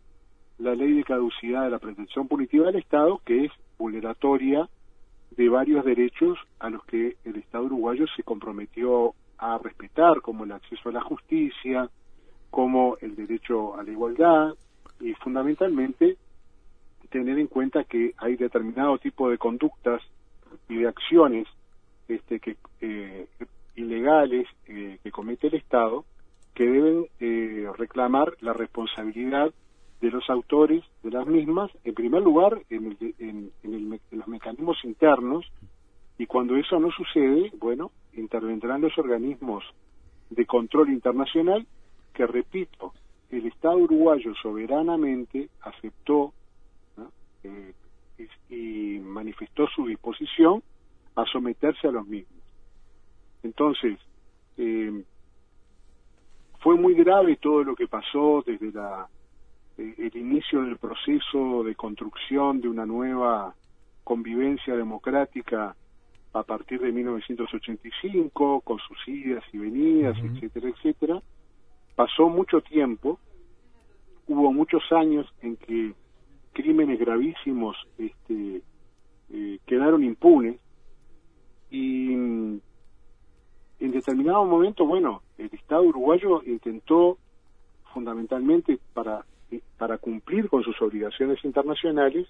la 0.59 0.75
ley 0.75 0.92
de 0.92 1.04
caducidad 1.04 1.64
de 1.64 1.70
la 1.70 1.78
pretensión 1.78 2.28
punitiva 2.28 2.66
del 2.66 2.76
Estado, 2.76 3.20
que 3.25 3.47
es 3.47 3.52
vulneratoria 3.78 4.68
de 5.30 5.49
varios 5.49 5.85
derechos 5.85 6.38
a 6.59 6.68
los 6.68 6.85
que 6.85 7.16
el 7.25 7.37
Estado 7.37 7.64
uruguayo 7.64 8.06
se 8.14 8.23
comprometió 8.23 9.14
a 9.38 9.59
respetar, 9.59 10.20
como 10.20 10.44
el 10.44 10.52
acceso 10.52 10.90
a 10.90 10.92
la 10.92 11.00
justicia, 11.00 11.88
como 12.50 12.99
el 13.00 13.16
derecho 13.16 13.76
a 13.76 13.82
la 13.82 13.90
igualdad 13.90 14.54
y 15.00 15.14
fundamentalmente 15.14 16.16
tener 17.11 17.38
en 17.38 17.47
cuenta 17.47 17.85
que 17.85 18.14
hay 18.18 18.37
determinado 18.37 18.99
tipo 18.99 19.30
de 19.30 19.38
conductas 19.38 20.02
y 20.68 20.76
de 20.76 20.88
acciones 20.88 21.49
este, 22.09 22.38
que 22.38 22.56
eh, 22.80 23.26
ilegales 23.76 24.47
eh, 24.66 24.99
que 25.02 25.11
comete 25.11 25.47
el 25.47 25.54
Estado 25.54 26.04
que 26.61 26.67
deben 26.67 27.07
eh, 27.21 27.67
reclamar 27.79 28.37
la 28.40 28.52
responsabilidad 28.52 29.50
de 30.02 30.11
los 30.11 30.29
autores 30.29 30.85
de 31.02 31.11
las 31.11 31.26
mismas, 31.26 31.71
en 31.85 31.95
primer 31.95 32.21
lugar, 32.21 32.61
en, 32.69 33.50
los 34.11 34.29
mecanismos 34.29 34.76
internos, 34.85 35.50
y 36.19 36.26
cuando 36.26 36.57
eso 36.57 36.79
no 36.79 36.90
sucede, 36.90 37.50
bueno, 37.59 37.93
intervendrán 38.12 38.83
los 38.83 38.93
organismos 38.99 39.64
de 40.29 40.45
control 40.45 40.90
internacional 40.90 41.67
que, 42.12 42.26
repito, 42.26 42.93
el 43.31 43.47
Estado 43.47 43.79
uruguayo 43.79 44.35
soberanamente 44.43 45.49
aceptó 45.62 46.35
eh, 47.43 47.73
y, 48.50 48.99
manifestó 48.99 49.67
su 49.75 49.87
disposición 49.87 50.62
a 51.17 51.25
someterse 51.25 51.88
a 51.88 51.93
los 51.93 52.07
mismos. 52.07 52.43
Entonces, 53.43 53.99
eh, 54.59 55.05
fue 56.61 56.76
muy 56.76 56.95
grave 56.95 57.37
todo 57.37 57.64
lo 57.64 57.75
que 57.75 57.88
pasó 57.88 58.43
desde 58.47 58.73
la, 58.73 59.09
eh, 59.79 59.95
el 59.99 60.17
inicio 60.17 60.62
del 60.62 60.76
proceso 60.76 61.64
de 61.64 61.75
construcción 61.75 62.61
de 62.61 62.69
una 62.69 62.87
nueva 62.87 63.55
convivencia 64.05 64.76
democrática 64.76 65.75
a 66.33 66.43
partir 66.45 66.81
de 66.81 66.93
1985, 66.93 68.61
con 68.61 68.79
sus 68.79 69.09
idas 69.09 69.43
y 69.52 69.59
venidas, 69.59 70.17
etcétera, 70.19 70.69
etcétera. 70.69 71.23
Pasó 71.97 72.29
mucho 72.29 72.61
tiempo, 72.61 73.19
hubo 74.29 74.52
muchos 74.52 74.83
años 74.93 75.26
en 75.43 75.57
que 75.57 75.93
crímenes 76.52 77.00
gravísimos 77.00 77.76
este, 77.99 78.62
eh, 79.31 79.59
quedaron 79.67 80.05
impunes 80.05 80.61
y 81.71 82.61
en 83.80 83.92
determinado 83.92 84.44
momento, 84.44 84.84
bueno, 84.84 85.22
el 85.38 85.50
Estado 85.52 85.82
uruguayo 85.82 86.42
intentó 86.44 87.16
fundamentalmente 87.94 88.78
para, 88.92 89.25
para 89.78 89.99
cumplir 89.99 90.49
con 90.49 90.62
sus 90.62 90.80
obligaciones 90.82 91.42
internacionales, 91.44 92.28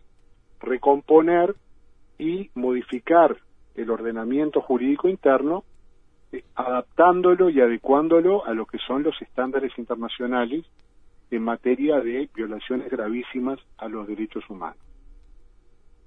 recomponer 0.61 1.55
y 2.19 2.51
modificar 2.55 3.37
el 3.75 3.91
ordenamiento 3.91 4.61
jurídico 4.61 5.09
interno, 5.09 5.65
eh, 6.33 6.45
adaptándolo 6.55 7.51
y 7.51 7.61
adecuándolo 7.61 8.45
a 8.47 8.55
lo 8.55 8.67
que 8.67 8.79
son 8.79 9.03
los 9.03 9.21
estándares 9.21 9.77
internacionales 9.77 10.65
en 11.33 11.43
materia 11.43 12.01
de 12.01 12.29
violaciones 12.33 12.91
gravísimas 12.91 13.59
a 13.79 13.89
los 13.89 14.07
derechos 14.07 14.49
humanos. 14.49 14.79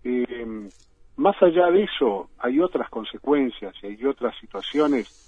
Eh, 0.05 0.69
más 1.17 1.35
allá 1.41 1.69
de 1.69 1.83
eso, 1.83 2.29
hay 2.39 2.59
otras 2.59 2.89
consecuencias 2.89 3.75
y 3.83 3.88
hay 3.88 4.05
otras 4.05 4.35
situaciones 4.39 5.23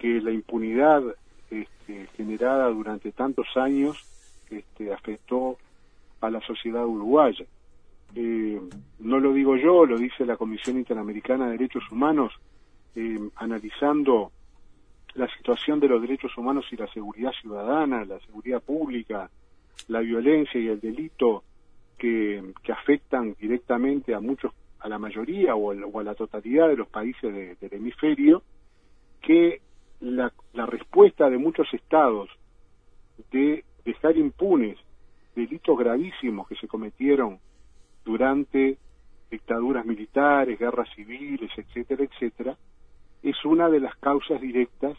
que 0.00 0.20
la 0.20 0.30
impunidad 0.30 1.02
este, 1.50 2.06
generada 2.16 2.68
durante 2.68 3.12
tantos 3.12 3.46
años 3.54 4.02
este, 4.48 4.92
afectó 4.92 5.58
a 6.22 6.30
la 6.30 6.40
sociedad 6.40 6.86
uruguaya. 6.86 7.44
Eh, 8.14 8.60
no 9.00 9.20
lo 9.20 9.32
digo 9.34 9.56
yo, 9.56 9.84
lo 9.84 9.98
dice 9.98 10.24
la 10.24 10.38
Comisión 10.38 10.78
Interamericana 10.78 11.46
de 11.46 11.52
Derechos 11.52 11.84
Humanos, 11.92 12.32
eh, 12.96 13.20
analizando 13.36 14.32
la 15.14 15.28
situación 15.36 15.80
de 15.80 15.88
los 15.88 16.00
derechos 16.00 16.36
humanos 16.38 16.64
y 16.72 16.76
la 16.76 16.90
seguridad 16.92 17.32
ciudadana, 17.40 18.04
la 18.06 18.18
seguridad 18.20 18.62
pública, 18.62 19.28
la 19.88 20.00
violencia 20.00 20.58
y 20.58 20.68
el 20.68 20.80
delito 20.80 21.44
que, 21.98 22.42
afectan 22.72 23.36
directamente 23.38 24.14
a 24.14 24.20
muchos, 24.20 24.52
a 24.78 24.88
la 24.88 24.98
mayoría 24.98 25.54
o, 25.54 25.72
a 25.72 26.02
la 26.02 26.14
totalidad 26.14 26.68
de 26.68 26.76
los 26.76 26.88
países 26.88 27.60
del 27.60 27.74
hemisferio, 27.74 28.42
que 29.20 29.60
la, 30.00 30.32
respuesta 30.66 31.28
de 31.28 31.38
muchos 31.38 31.72
estados 31.72 32.28
de 33.30 33.64
dejar 33.84 34.16
impunes 34.16 34.78
delitos 35.34 35.78
gravísimos 35.78 36.48
que 36.48 36.56
se 36.56 36.68
cometieron 36.68 37.38
durante 38.04 38.78
dictaduras 39.30 39.86
militares, 39.86 40.58
guerras 40.58 40.88
civiles, 40.94 41.50
etcétera, 41.56 42.04
etcétera, 42.04 42.56
es 43.22 43.44
una 43.44 43.68
de 43.68 43.80
las 43.80 43.94
causas 43.96 44.40
directas 44.40 44.96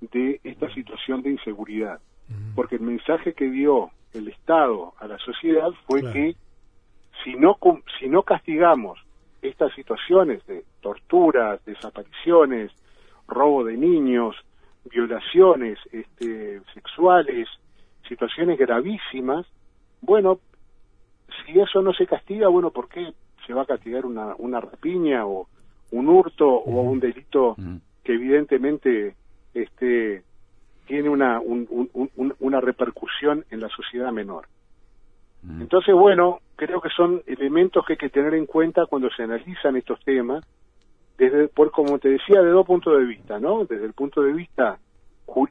de 0.00 0.40
esta 0.44 0.72
situación 0.74 1.22
de 1.22 1.30
inseguridad. 1.30 2.00
Porque 2.54 2.76
el 2.76 2.82
mensaje 2.82 3.32
que 3.32 3.50
dio 3.50 3.90
el 4.12 4.28
Estado 4.28 4.92
a 4.98 5.06
la 5.06 5.18
sociedad 5.18 5.70
fue 5.86 6.02
que 6.12 6.36
si 7.24 7.34
no, 7.34 7.58
si 7.98 8.08
no 8.08 8.22
castigamos 8.22 8.98
estas 9.40 9.72
situaciones 9.74 10.44
de 10.46 10.64
torturas, 10.80 11.64
desapariciones, 11.64 12.70
robo 13.28 13.64
de 13.64 13.76
niños, 13.76 14.34
violaciones 14.90 15.78
este, 15.92 16.60
sexuales, 16.74 17.48
situaciones 18.08 18.58
gravísimas, 18.58 19.46
bueno, 20.00 20.40
si 21.44 21.60
eso 21.60 21.82
no 21.82 21.92
se 21.92 22.06
castiga, 22.06 22.48
bueno, 22.48 22.70
¿por 22.70 22.88
qué 22.88 23.12
se 23.46 23.52
va 23.52 23.62
a 23.62 23.66
castigar 23.66 24.06
una, 24.06 24.34
una 24.38 24.60
rapiña 24.60 25.26
o 25.26 25.46
un 25.90 26.08
hurto 26.08 26.48
o 26.48 26.82
un 26.82 27.00
delito 27.00 27.56
que 28.02 28.14
evidentemente 28.14 29.14
este, 29.54 30.22
tiene 30.86 31.08
una, 31.08 31.40
una 31.40 32.60
repercusión 32.60 33.44
en 33.50 33.60
la 33.60 33.68
sociedad 33.68 34.12
menor? 34.12 34.46
Entonces, 35.60 35.94
bueno, 35.94 36.40
creo 36.56 36.80
que 36.80 36.88
son 36.90 37.22
elementos 37.26 37.84
que 37.86 37.92
hay 37.92 37.96
que 37.96 38.08
tener 38.08 38.34
en 38.34 38.46
cuenta 38.46 38.86
cuando 38.86 39.08
se 39.10 39.22
analizan 39.22 39.76
estos 39.76 40.00
temas 40.00 40.44
desde, 41.18 41.48
por, 41.48 41.72
como 41.72 41.98
te 41.98 42.10
decía, 42.10 42.40
de 42.40 42.50
dos 42.50 42.64
puntos 42.64 42.96
de 42.96 43.04
vista, 43.04 43.40
¿no? 43.40 43.64
Desde 43.64 43.84
el 43.84 43.92
punto 43.92 44.22
de 44.22 44.32
vista 44.32 44.78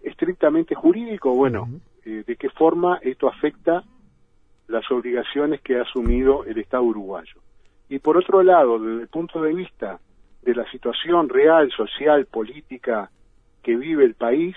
estrictamente 0.01 0.73
jurídico, 0.73 1.35
bueno, 1.35 1.67
eh, 2.05 2.23
de 2.25 2.35
qué 2.37 2.49
forma 2.49 2.99
esto 3.03 3.27
afecta 3.27 3.83
las 4.67 4.89
obligaciones 4.91 5.61
que 5.61 5.77
ha 5.77 5.83
asumido 5.83 6.45
el 6.45 6.57
Estado 6.57 6.83
uruguayo. 6.83 7.41
Y 7.89 7.99
por 7.99 8.17
otro 8.17 8.43
lado, 8.43 8.79
desde 8.79 9.01
el 9.01 9.07
punto 9.07 9.41
de 9.41 9.53
vista 9.53 9.99
de 10.41 10.55
la 10.55 10.69
situación 10.71 11.29
real, 11.29 11.69
social, 11.71 12.25
política 12.25 13.11
que 13.61 13.75
vive 13.75 14.05
el 14.05 14.15
país, 14.15 14.55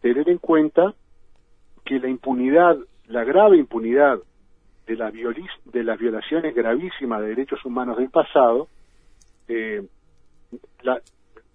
tener 0.00 0.28
en 0.28 0.38
cuenta 0.38 0.94
que 1.84 1.98
la 1.98 2.08
impunidad, 2.08 2.76
la 3.06 3.24
grave 3.24 3.58
impunidad 3.58 4.18
de 4.86 4.96
las, 4.96 5.12
de 5.12 5.84
las 5.84 5.98
violaciones 5.98 6.54
gravísimas 6.54 7.20
de 7.20 7.28
derechos 7.28 7.64
humanos 7.64 7.98
del 7.98 8.10
pasado, 8.10 8.68
eh, 9.48 9.82
la, 10.82 11.00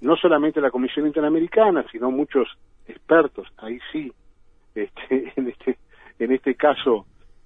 no 0.02 0.16
solamente 0.16 0.62
la 0.62 0.72
Comisión 0.72 1.08
Interamericana, 1.08 1.86
sino 1.92 2.12
muchos 2.12 2.48
expertos, 2.88 3.48
ahí 3.58 3.80
sí, 3.92 4.12
este, 4.76 5.34
en 5.36 5.50
este 5.50 5.78
en 6.20 6.32
este 6.32 6.56
caso 6.56 7.06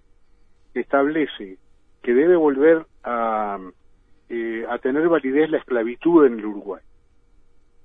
establece 0.74 1.56
que 2.02 2.14
debe 2.14 2.36
volver 2.36 2.84
a, 3.02 3.58
eh, 4.28 4.66
a 4.68 4.76
tener 4.78 5.08
validez 5.08 5.48
la 5.50 5.56
esclavitud 5.58 6.26
en 6.26 6.38
el 6.38 6.46
Uruguay, 6.46 6.82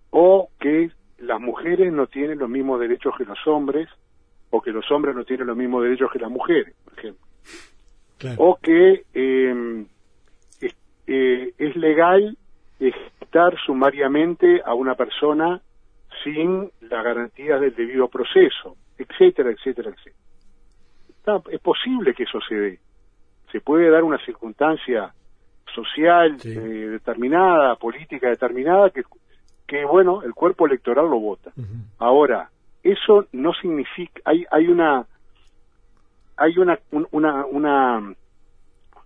o 0.09 0.49
que 0.59 0.91
las 1.19 1.39
mujeres 1.39 1.93
no 1.93 2.07
tienen 2.07 2.39
los 2.39 2.49
mismos 2.49 2.79
derechos 2.79 3.13
que 3.17 3.25
los 3.25 3.37
hombres, 3.47 3.87
o 4.51 4.61
que 4.61 4.71
los 4.71 4.89
hombres 4.91 5.15
no 5.15 5.23
tienen 5.23 5.47
los 5.47 5.57
mismos 5.57 5.83
derechos 5.83 6.11
que 6.11 6.19
las 6.19 6.29
mujeres, 6.29 6.75
por 6.83 6.97
ejemplo. 6.97 7.25
O 8.37 8.59
que 8.61 9.03
em, 9.13 9.87
eh, 11.07 11.53
es, 11.57 11.75
legal 11.75 12.37
ejecutar 12.79 13.57
sumariamente 13.65 14.61
a 14.63 14.75
una 14.75 14.93
persona 14.95 15.61
sin 16.23 16.69
las 16.81 17.03
garantías 17.03 17.59
del 17.59 17.73
debido 17.73 18.07
proceso, 18.07 18.75
etcétera, 18.97 19.49
etcétera, 19.49 19.89
etcétera. 19.89 21.41
es 21.49 21.59
posible 21.61 22.13
que 22.13 22.23
eso 22.23 22.39
se 22.47 22.55
dé. 22.55 22.79
Se 23.51 23.61
puede 23.61 23.89
dar 23.89 24.03
una 24.03 24.23
circunstancia 24.23 25.13
social 25.73 26.37
eh, 26.43 26.49
determinada, 26.49 27.75
política 27.75 28.29
determinada, 28.29 28.89
que, 28.91 29.03
que, 29.65 29.83
bueno, 29.85 30.21
el 30.23 30.33
cuerpo 30.33 30.67
electoral 30.67 31.09
lo 31.09 31.19
vota. 31.19 31.51
Ahora, 31.97 32.49
eso 32.83 33.25
no 33.31 33.53
significa 33.53 34.21
hay 34.25 34.45
hay 34.51 34.67
una 34.67 35.05
hay 36.37 36.57
una 36.57 36.79
una 37.11 37.45
una 37.45 38.15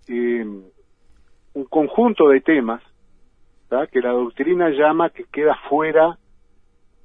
eh, 0.08 0.46
un 1.54 1.66
conjunto 1.66 2.30
de 2.30 2.42
temas 2.42 2.82
que 3.92 4.00
la 4.00 4.12
doctrina 4.12 4.70
llama 4.70 5.10
que 5.10 5.26
queda 5.26 5.54
fuera 5.68 6.18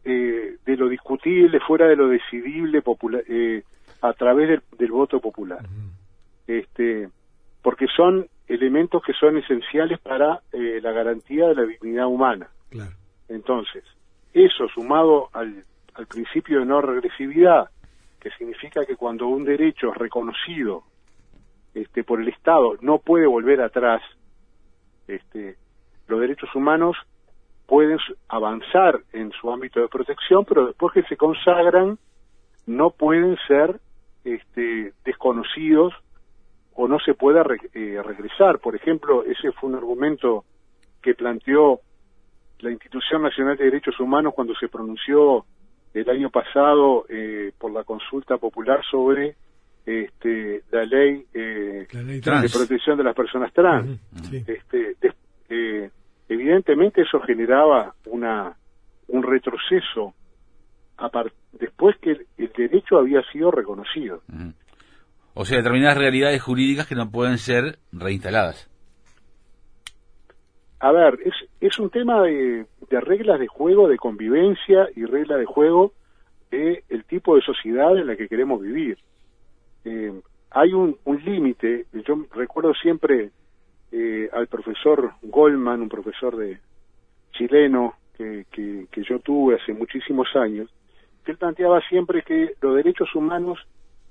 eh, 0.04 0.56
de 0.64 0.76
lo 0.76 0.88
discutible 0.88 1.59
fuera 1.59 1.88
de 1.88 1.96
lo 1.96 2.06
decidible 2.06 2.80
popular, 2.80 3.24
eh, 3.28 3.64
a 4.02 4.12
través 4.12 4.61
del, 4.78 4.92
voto 4.92 5.18
popular. 5.20 5.59
Este 6.46 7.09
porque 7.61 7.87
son 7.88 8.28
elementos 8.46 9.02
que 9.02 9.12
son 9.14 9.37
esenciales 9.37 9.98
para 9.98 10.40
la 10.52 10.92
garantía 10.92 11.48
de 11.48 11.54
la 11.56 11.62
dignidad 11.64 12.06
humana. 12.06 12.48
Entonces 13.28 13.83
eso 14.33 14.68
sumado 14.68 15.28
al 15.33 15.64
al 15.94 16.07
principio 16.07 16.61
de 16.61 16.66
no 16.66 16.81
regresividad, 16.81 17.70
que 18.20 18.31
significa 18.33 18.85
que 18.85 18.96
cuando 18.96 19.26
un 19.26 19.44
derecho 19.44 19.92
es 19.92 19.96
reconocido 19.96 20.85
este, 21.74 22.05
por 22.05 22.20
el 22.20 22.29
Estado 22.29 22.74
no 22.81 22.98
puede 22.98 23.26
volver 23.26 23.61
atrás, 23.61 24.03
este, 25.09 25.57
los 26.07 26.20
derechos 26.20 26.55
humanos 26.55 26.96
pueden 27.66 27.98
avanzar 28.29 29.00
en 29.12 29.31
su 29.33 29.50
ámbito 29.50 29.81
de 29.81 29.88
protección, 29.88 30.44
pero 30.44 30.66
después 30.66 30.92
que 30.92 31.05
se 31.05 31.16
consagran 31.16 31.98
no 32.66 32.90
pueden 32.90 33.37
ser 33.46 33.81
este, 34.24 34.92
desconocidos 35.05 35.94
o 36.74 36.88
no 36.88 36.98
se 36.98 37.14
pueda 37.14 37.44
eh, 37.74 38.03
regresar. 38.05 38.59
Por 38.59 38.74
ejemplo, 38.74 39.24
ese 39.24 39.53
fue 39.53 39.70
un 39.70 39.76
argumento 39.76 40.44
que 41.03 41.14
planteó 41.14 41.81
la 42.59 42.70
Institución 42.70 43.22
Nacional 43.22 43.57
de 43.57 43.64
Derechos 43.64 43.98
Humanos 44.00 44.35
cuando 44.35 44.55
se 44.55 44.68
pronunció 44.68 45.44
el 45.94 46.09
año 46.09 46.31
pasado 46.31 47.05
eh, 47.09 47.53
por 47.59 47.72
la 47.72 47.85
consulta 47.85 48.37
popular 48.38 48.81
sobre 48.90 49.37
este, 49.85 50.62
la 50.70 50.85
ley, 50.85 51.24
eh, 51.35 51.87
de 51.90 52.48
protección 52.53 52.96
de 52.96 53.05
las 53.05 53.14
personas 53.14 53.53
trans. 53.53 54.00
este, 54.46 54.96
eh, 55.48 55.90
evidentemente 56.29 57.03
eso 57.03 57.20
generaba 57.20 57.94
una 58.07 58.55
un 59.09 59.24
retroceso 59.24 60.14
después 61.53 61.96
que 62.00 62.11
el, 62.11 62.53
derecho 62.57 62.98
había 62.98 63.22
sido 63.33 63.50
reconocido. 63.50 64.22
O 65.35 65.44
sea, 65.44 65.59
determinadas 65.59 65.98
realidades 65.98 66.40
jurídicas 66.42 66.87
que 66.87 66.94
no 66.94 67.11
pueden 67.11 67.38
ser 67.38 67.79
reinstaladas. 67.90 68.69
A 70.80 70.92
ver, 70.92 71.18
es, 71.24 71.34
es 71.60 71.78
un 71.78 71.90
tema 71.90 72.22
de, 72.22 72.66
de 72.88 73.00
reglas 73.00 73.38
de 73.38 73.46
juego, 73.46 73.86
de 73.86 73.98
convivencia 73.98 74.88
y 74.96 75.04
reglas 75.04 75.38
de 75.38 75.44
juego 75.44 75.92
de 76.50 76.84
el 76.88 77.04
tipo 77.04 77.36
de 77.36 77.42
sociedad 77.42 77.96
en 77.96 78.06
la 78.06 78.16
que 78.16 78.28
queremos 78.28 78.60
vivir. 78.62 78.98
Eh, 79.84 80.20
hay 80.50 80.72
un, 80.72 80.96
un 81.04 81.24
límite, 81.24 81.86
yo 81.92 82.24
recuerdo 82.34 82.72
siempre 82.74 83.30
eh, 83.92 84.28
al 84.32 84.46
profesor 84.46 85.12
Goldman, 85.22 85.82
un 85.82 85.88
profesor 85.88 86.36
de 86.36 86.58
chileno 87.32 87.94
que, 88.16 88.46
que, 88.50 88.86
que 88.90 89.02
yo 89.02 89.20
tuve 89.20 89.56
hace 89.56 89.74
muchísimos 89.74 90.34
años, 90.34 90.70
que 91.24 91.32
él 91.32 91.38
planteaba 91.38 91.80
siempre 91.88 92.22
que 92.22 92.54
los 92.62 92.74
derechos 92.74 93.14
humanos 93.14 93.58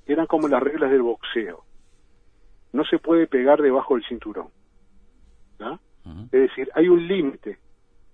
eran 0.05 0.27
como 0.27 0.47
las 0.47 0.61
reglas 0.61 0.91
del 0.91 1.01
boxeo. 1.01 1.63
No 2.73 2.83
se 2.85 2.99
puede 2.99 3.25
pegar 3.25 3.61
debajo 3.61 3.95
del 3.95 4.05
cinturón. 4.05 4.49
Es 6.25 6.41
decir, 6.41 6.69
hay 6.73 6.87
un 6.89 7.07
límite. 7.07 7.57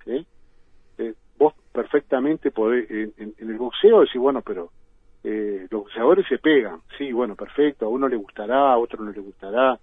¿sí? 0.03 0.25
vos 1.37 1.53
perfectamente 1.71 2.51
podés, 2.51 2.89
en, 2.89 3.35
el 3.37 3.57
boxeo 3.57 4.01
decir, 4.01 4.21
bueno, 4.21 4.41
pero 4.41 4.71
eh, 5.23 5.67
los 5.69 5.83
boxeadores 5.83 6.25
se 6.27 6.37
pegan, 6.37 6.81
sí, 6.97 7.11
bueno, 7.11 7.35
perfecto, 7.35 7.85
a 7.85 7.89
uno 7.89 8.07
le 8.07 8.15
gustará, 8.15 8.71
a 8.71 8.77
otro 8.77 9.03
no 9.03 9.11
le 9.11 9.19
gustará, 9.19 9.77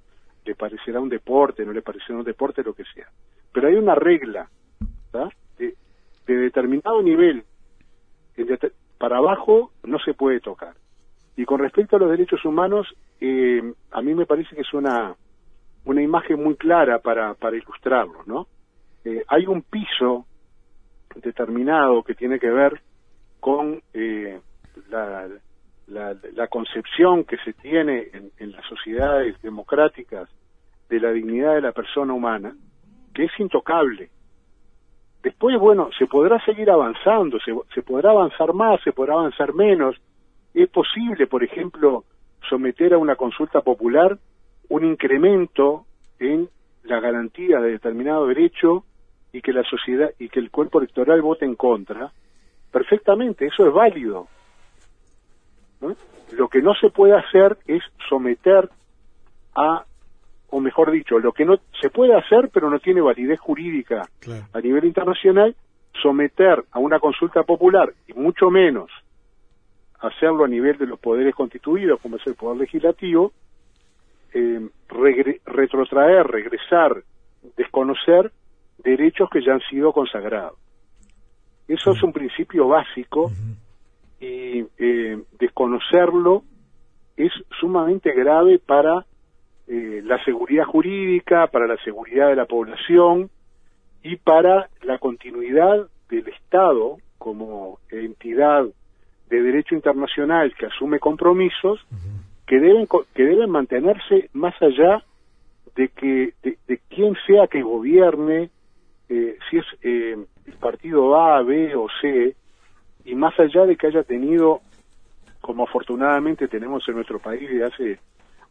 le 0.44 0.54
parecerá 0.54 1.00
un 1.00 1.08
deporte, 1.08 1.64
no 1.64 1.72
le 1.72 1.82
parecerá 1.82 2.18
un 2.18 2.24
deporte, 2.24 2.62
lo 2.62 2.74
que 2.74 2.84
sea. 2.84 3.08
Pero 3.52 3.68
hay 3.68 3.74
una 3.74 3.94
regla, 3.94 4.48
de, 5.58 5.74
determinado 6.26 7.02
nivel, 7.02 7.44
para 8.98 9.18
abajo 9.18 9.72
no 9.84 9.98
se 9.98 10.14
puede 10.14 10.40
tocar. 10.40 10.74
Y 11.36 11.44
con 11.44 11.60
respecto 11.60 11.96
a 11.96 11.98
los 11.98 12.10
derechos 12.10 12.44
humanos, 12.44 12.94
eh, 13.20 13.62
a 13.90 14.02
mí 14.02 14.14
me 14.14 14.26
parece 14.26 14.54
que 14.54 14.62
es 14.62 14.72
una, 14.72 15.14
una 15.84 16.02
imagen 16.02 16.42
muy 16.42 16.56
clara 16.56 16.98
para, 16.98 17.34
para 17.34 17.56
ilustrarlo, 17.56 18.22
¿no? 18.26 18.46
Eh, 19.04 19.24
hay 19.28 19.46
un 19.46 19.62
piso 19.62 20.26
determinado 21.16 22.02
que 22.02 22.14
tiene 22.14 22.38
que 22.38 22.50
ver 22.50 22.80
con 23.40 23.82
eh, 23.92 24.40
la, 24.90 25.28
la, 25.88 26.46
concepción 26.48 27.24
que 27.24 27.36
se 27.38 27.52
tiene 27.52 28.08
en, 28.38 28.52
las 28.52 28.64
sociedades 28.66 29.40
democráticas 29.42 30.28
de 30.88 31.00
la 31.00 31.10
dignidad 31.10 31.54
de 31.54 31.60
la 31.60 31.72
persona 31.72 32.12
humana, 32.12 32.54
que 33.12 33.24
es 33.24 33.32
intocable. 33.38 34.10
Después, 35.22 35.58
bueno, 35.58 35.90
se 35.98 36.06
podrá 36.06 36.42
seguir 36.44 36.70
avanzando, 36.70 37.38
se, 37.40 37.52
se 37.74 37.82
podrá 37.82 38.10
avanzar 38.10 38.52
más, 38.54 38.80
se 38.82 38.92
podrá 38.92 39.14
avanzar 39.14 39.54
menos. 39.54 39.96
Es 40.54 40.68
posible, 40.68 41.26
por 41.26 41.42
ejemplo, 41.42 42.04
someter 42.48 42.94
a 42.94 42.98
una 42.98 43.16
consulta 43.16 43.60
popular 43.60 44.18
un 44.68 44.84
incremento 44.84 45.86
en 46.18 46.48
la 46.84 47.00
garantía 47.00 47.60
de 47.60 47.72
determinado 47.72 48.26
derecho 48.26 48.84
y 49.32 49.40
que 49.40 49.52
la 49.52 49.62
sociedad 49.64 50.10
y 50.18 50.28
que 50.28 50.40
el 50.40 50.50
cuerpo 50.50 50.78
electoral 50.78 51.22
vote 51.22 51.44
en 51.44 51.54
contra, 51.54 52.12
perfectamente, 52.70 53.46
eso 53.46 53.66
es 53.66 53.72
válido. 53.72 54.28
Lo 56.32 56.48
que 56.48 56.62
no 56.62 56.74
se 56.74 56.90
puede 56.90 57.16
hacer 57.16 57.58
es 57.66 57.82
someter 58.08 58.68
a, 59.54 59.84
o 60.50 60.60
mejor 60.60 60.90
dicho, 60.90 61.18
lo 61.18 61.32
que 61.32 61.44
no 61.44 61.58
se 61.80 61.90
puede 61.90 62.14
hacer 62.14 62.50
pero 62.52 62.70
no 62.70 62.78
tiene 62.78 63.00
validez 63.00 63.40
jurídica 63.40 64.08
a 64.52 64.60
nivel 64.60 64.84
internacional, 64.84 65.54
someter 66.00 66.64
a 66.70 66.78
una 66.78 66.98
consulta 66.98 67.42
popular 67.42 67.92
y 68.06 68.14
mucho 68.14 68.50
menos 68.50 68.90
hacerlo 70.00 70.44
a 70.44 70.48
nivel 70.48 70.78
de 70.78 70.86
los 70.86 70.98
poderes 70.98 71.34
constituidos, 71.34 72.00
como 72.00 72.16
es 72.16 72.26
el 72.26 72.34
Poder 72.34 72.58
Legislativo, 72.58 73.32
eh, 74.34 74.68
retrotraer, 74.88 76.26
regresar, 76.26 77.02
desconocer 77.56 78.32
derechos 78.78 79.28
que 79.30 79.42
ya 79.44 79.54
han 79.54 79.60
sido 79.70 79.92
consagrados. 79.92 80.58
Eso 81.68 81.92
es 81.92 82.02
un 82.02 82.12
principio 82.12 82.68
básico 82.68 83.30
y 84.20 84.64
eh, 84.78 85.22
desconocerlo 85.38 86.42
es 87.16 87.32
sumamente 87.60 88.12
grave 88.12 88.58
para 88.58 89.04
eh, 89.68 90.02
la 90.04 90.22
seguridad 90.24 90.64
jurídica, 90.64 91.46
para 91.46 91.66
la 91.66 91.76
seguridad 91.84 92.28
de 92.28 92.36
la 92.36 92.46
población 92.46 93.30
y 94.02 94.16
para 94.16 94.68
la 94.82 94.98
continuidad 94.98 95.88
del 96.08 96.28
Estado 96.28 96.98
como 97.18 97.78
entidad 97.90 98.64
de 99.30 99.42
derecho 99.42 99.74
internacional 99.74 100.54
que 100.58 100.66
asume 100.66 100.98
compromisos 100.98 101.80
que 102.52 102.60
deben 102.60 102.86
que 103.14 103.24
deben 103.24 103.48
mantenerse 103.48 104.28
más 104.34 104.54
allá 104.60 105.02
de 105.74 105.88
que 105.88 106.34
de, 106.42 106.80
quién 106.90 107.16
sea 107.26 107.46
que 107.46 107.62
gobierne 107.62 108.50
eh, 109.08 109.38
si 109.48 109.56
es 109.56 109.64
eh, 109.80 110.18
el 110.44 110.54
partido 110.60 111.18
A, 111.18 111.42
B 111.42 111.74
o 111.74 111.86
C 112.02 112.36
y 113.06 113.14
más 113.14 113.32
allá 113.40 113.64
de 113.64 113.74
que 113.74 113.86
haya 113.86 114.02
tenido 114.02 114.60
como 115.40 115.64
afortunadamente 115.64 116.46
tenemos 116.46 116.86
en 116.88 116.96
nuestro 116.96 117.20
país 117.20 117.48
de 117.48 117.64
hace 117.64 117.98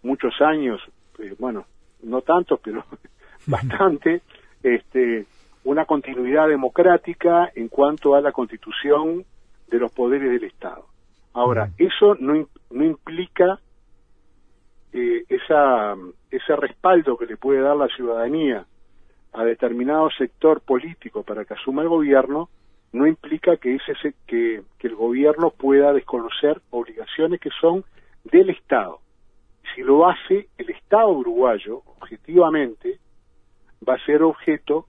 muchos 0.02 0.34
años 0.42 0.82
eh, 1.20 1.36
bueno 1.38 1.68
no 2.02 2.24
tantos 2.24 2.60
pero 2.64 2.84
bastante 3.46 4.24
este 4.64 5.28
una 5.64 5.86
continuidad 5.86 6.48
democrática 6.48 7.52
en 7.54 7.68
cuanto 7.68 8.16
a 8.16 8.22
la 8.22 8.32
constitución 8.32 9.26
de 9.70 9.78
los 9.78 9.92
poderes 9.92 10.32
del 10.32 10.46
Estado. 10.46 10.88
Ahora, 11.34 11.70
eso 11.78 12.16
no, 12.20 12.48
no 12.72 12.84
implica 12.84 13.60
eh, 14.94 15.24
esa, 15.30 15.96
ese 16.30 16.56
respaldo 16.56 17.18
que 17.18 17.26
le 17.26 17.38
puede 17.38 17.62
dar 17.62 17.76
la 17.76 17.88
ciudadanía 17.88 18.66
a 19.34 19.44
determinado 19.44 20.10
sector 20.18 20.62
político 20.62 21.24
para 21.24 21.46
que 21.46 21.54
asuma 21.54 21.82
el 21.84 21.90
gobierno, 21.90 22.50
no 22.92 23.08
implica 23.08 23.56
que, 23.58 23.76
ese, 23.76 24.14
que, 24.28 24.64
que 24.78 24.88
el 24.88 24.96
gobierno 24.96 25.52
pueda 25.52 25.94
desconocer 25.94 26.62
obligaciones 26.72 27.40
que 27.40 27.50
son 27.62 27.86
del 28.26 28.50
Estado. 28.50 29.00
Si 29.74 29.82
lo 29.82 30.10
hace, 30.10 30.50
el 30.58 30.70
Estado 30.70 31.10
uruguayo, 31.10 31.82
objetivamente, 32.00 33.00
va 33.88 33.96
a 33.96 34.06
ser 34.06 34.22
objeto 34.24 34.88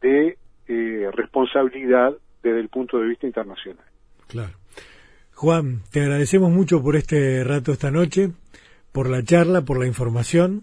de 0.00 0.38
eh, 0.68 1.10
responsabilidad 1.12 2.14
desde 2.42 2.60
el 2.60 2.68
punto 2.68 2.98
de 2.98 3.08
vista 3.08 3.26
internacional. 3.26 3.84
Claro. 4.28 4.52
Juan, 5.34 5.82
te 5.90 6.00
agradecemos 6.00 6.50
mucho 6.50 6.80
por 6.82 6.94
este 6.94 7.42
rato 7.42 7.72
esta 7.72 7.90
noche, 7.90 8.30
por 8.94 9.10
la 9.10 9.24
charla, 9.24 9.62
por 9.62 9.80
la 9.80 9.88
información 9.88 10.62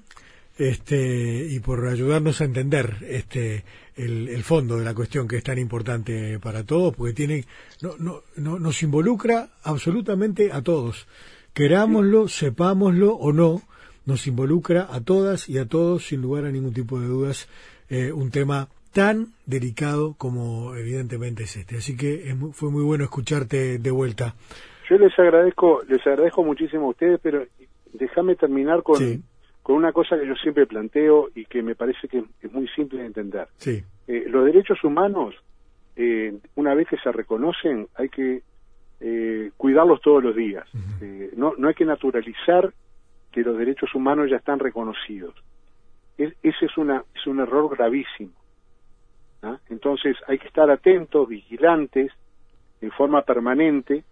este, 0.57 1.47
y 1.49 1.59
por 1.59 1.85
ayudarnos 1.85 2.39
a 2.39 2.45
entender 2.45 2.95
este, 3.09 3.65
el, 3.97 4.41
fondo 4.43 4.77
de 4.77 4.85
la 4.85 4.93
cuestión 4.93 5.27
que 5.27 5.35
es 5.35 5.43
tan 5.43 5.57
importante 5.57 6.39
para 6.39 6.63
todos, 6.63 6.95
porque 6.95 7.11
tiene, 7.11 7.43
no, 7.81 7.89
no, 7.99 8.21
no, 8.37 8.57
nos 8.57 8.83
involucra 8.83 9.49
absolutamente 9.63 10.49
a 10.53 10.61
todos. 10.61 11.09
Querámoslo, 11.53 12.29
sepámoslo 12.29 13.15
o 13.15 13.33
no, 13.33 13.63
nos 14.05 14.25
involucra 14.27 14.87
a 14.89 15.01
todas 15.01 15.49
y 15.49 15.57
a 15.57 15.65
todos, 15.65 16.05
sin 16.07 16.21
lugar 16.21 16.45
a 16.45 16.51
ningún 16.51 16.73
tipo 16.73 17.01
de 17.01 17.07
dudas, 17.07 17.49
eh, 17.89 18.13
un 18.13 18.31
tema 18.31 18.69
tan 18.93 19.33
delicado 19.45 20.15
como 20.17 20.73
evidentemente 20.77 21.43
es 21.43 21.57
este. 21.57 21.79
Así 21.79 21.97
que 21.97 22.33
fue 22.53 22.71
muy 22.71 22.83
bueno 22.83 23.03
escucharte 23.03 23.77
de 23.77 23.91
vuelta. 23.91 24.35
Yo 24.89 24.97
les 24.97 25.17
agradezco, 25.19 25.81
les 25.89 26.05
agradezco 26.07 26.43
muchísimo 26.45 26.87
a 26.87 26.89
ustedes, 26.91 27.19
pero 27.21 27.45
déjame 27.93 28.35
terminar 28.35 28.83
con, 28.83 29.23
con 29.63 29.75
una 29.75 29.91
cosa 29.91 30.17
que 30.17 30.27
yo 30.27 30.35
siempre 30.35 30.65
planteo 30.65 31.29
y 31.35 31.45
que 31.45 31.61
me 31.61 31.75
parece 31.75 32.07
que 32.07 32.23
es 32.41 32.51
muy 32.51 32.67
simple 32.69 32.99
de 32.99 33.07
entender. 33.07 33.47
Sí. 33.57 33.83
Eh, 34.07 34.25
los 34.27 34.45
derechos 34.45 34.83
humanos, 34.83 35.35
eh, 35.95 36.37
una 36.55 36.73
vez 36.73 36.87
que 36.87 36.97
se 36.97 37.11
reconocen, 37.11 37.87
hay 37.95 38.09
que 38.09 38.41
eh, 38.99 39.51
cuidarlos 39.57 40.01
todos 40.01 40.23
los 40.23 40.35
días. 40.35 40.67
no, 41.35 41.53
no 41.57 41.67
hay 41.67 41.73
que 41.73 41.85
naturalizar 41.85 42.73
que 43.31 43.41
los 43.41 43.57
derechos 43.57 43.93
humanos 43.95 44.29
ya 44.29 44.37
están 44.37 44.59
reconocidos. 44.59 45.33
ese 46.17 46.35
es, 46.43 46.77
una, 46.77 47.03
es 47.15 47.25
un 47.27 47.39
error 47.39 47.69
gravísimo. 47.75 48.33
¿ah? 49.41 49.57
Entonces 49.69 50.17
hay 50.27 50.37
que 50.37 50.47
estar 50.47 50.69
atentos, 50.69 51.27
vigilantes, 51.27 52.11
en 52.81 52.91
forma 52.91 53.21
permanente, 53.21 54.03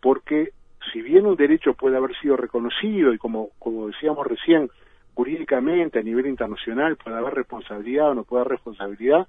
porque 0.00 0.52
si 0.92 1.02
bien 1.02 1.26
un 1.26 1.36
derecho 1.36 1.74
puede 1.74 1.96
haber 1.96 2.16
sido 2.18 2.36
reconocido 2.36 3.12
y 3.12 3.18
como, 3.18 3.50
como 3.58 3.88
decíamos 3.88 4.26
recién, 4.26 4.70
jurídicamente 5.14 5.98
a 5.98 6.02
nivel 6.02 6.26
internacional 6.26 6.96
puede 6.96 7.16
haber 7.16 7.34
responsabilidad 7.34 8.10
o 8.10 8.14
no 8.14 8.24
puede 8.24 8.42
haber 8.42 8.52
responsabilidad, 8.52 9.26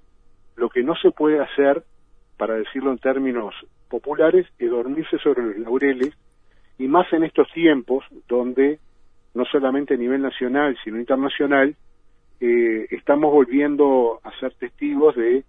lo 0.56 0.68
que 0.68 0.82
no 0.82 0.94
se 0.96 1.10
puede 1.10 1.40
hacer, 1.40 1.84
para 2.36 2.54
decirlo 2.54 2.90
en 2.90 2.98
términos 2.98 3.54
populares, 3.88 4.46
es 4.58 4.70
dormirse 4.70 5.18
sobre 5.18 5.42
los 5.42 5.58
laureles, 5.58 6.14
y 6.78 6.88
más 6.88 7.12
en 7.12 7.24
estos 7.24 7.50
tiempos 7.52 8.04
donde 8.28 8.78
no 9.34 9.44
solamente 9.44 9.94
a 9.94 9.96
nivel 9.96 10.22
nacional, 10.22 10.76
sino 10.82 10.98
internacional, 10.98 11.74
eh, 12.40 12.86
estamos 12.90 13.32
volviendo 13.32 14.20
a 14.22 14.30
ser 14.38 14.54
testigos 14.54 15.14
de 15.16 15.44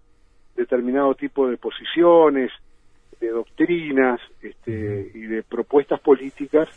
determinado 0.56 1.14
tipo 1.14 1.48
de 1.48 1.56
posiciones, 1.56 2.50
de 3.20 3.28
doctrinas 3.28 4.20
este, 4.42 5.10
y 5.14 5.22
de 5.22 5.42
propuestas 5.42 6.00
políticas 6.00 6.68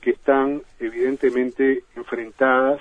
que 0.00 0.10
están 0.10 0.62
evidentemente 0.78 1.84
enfrentadas 1.96 2.80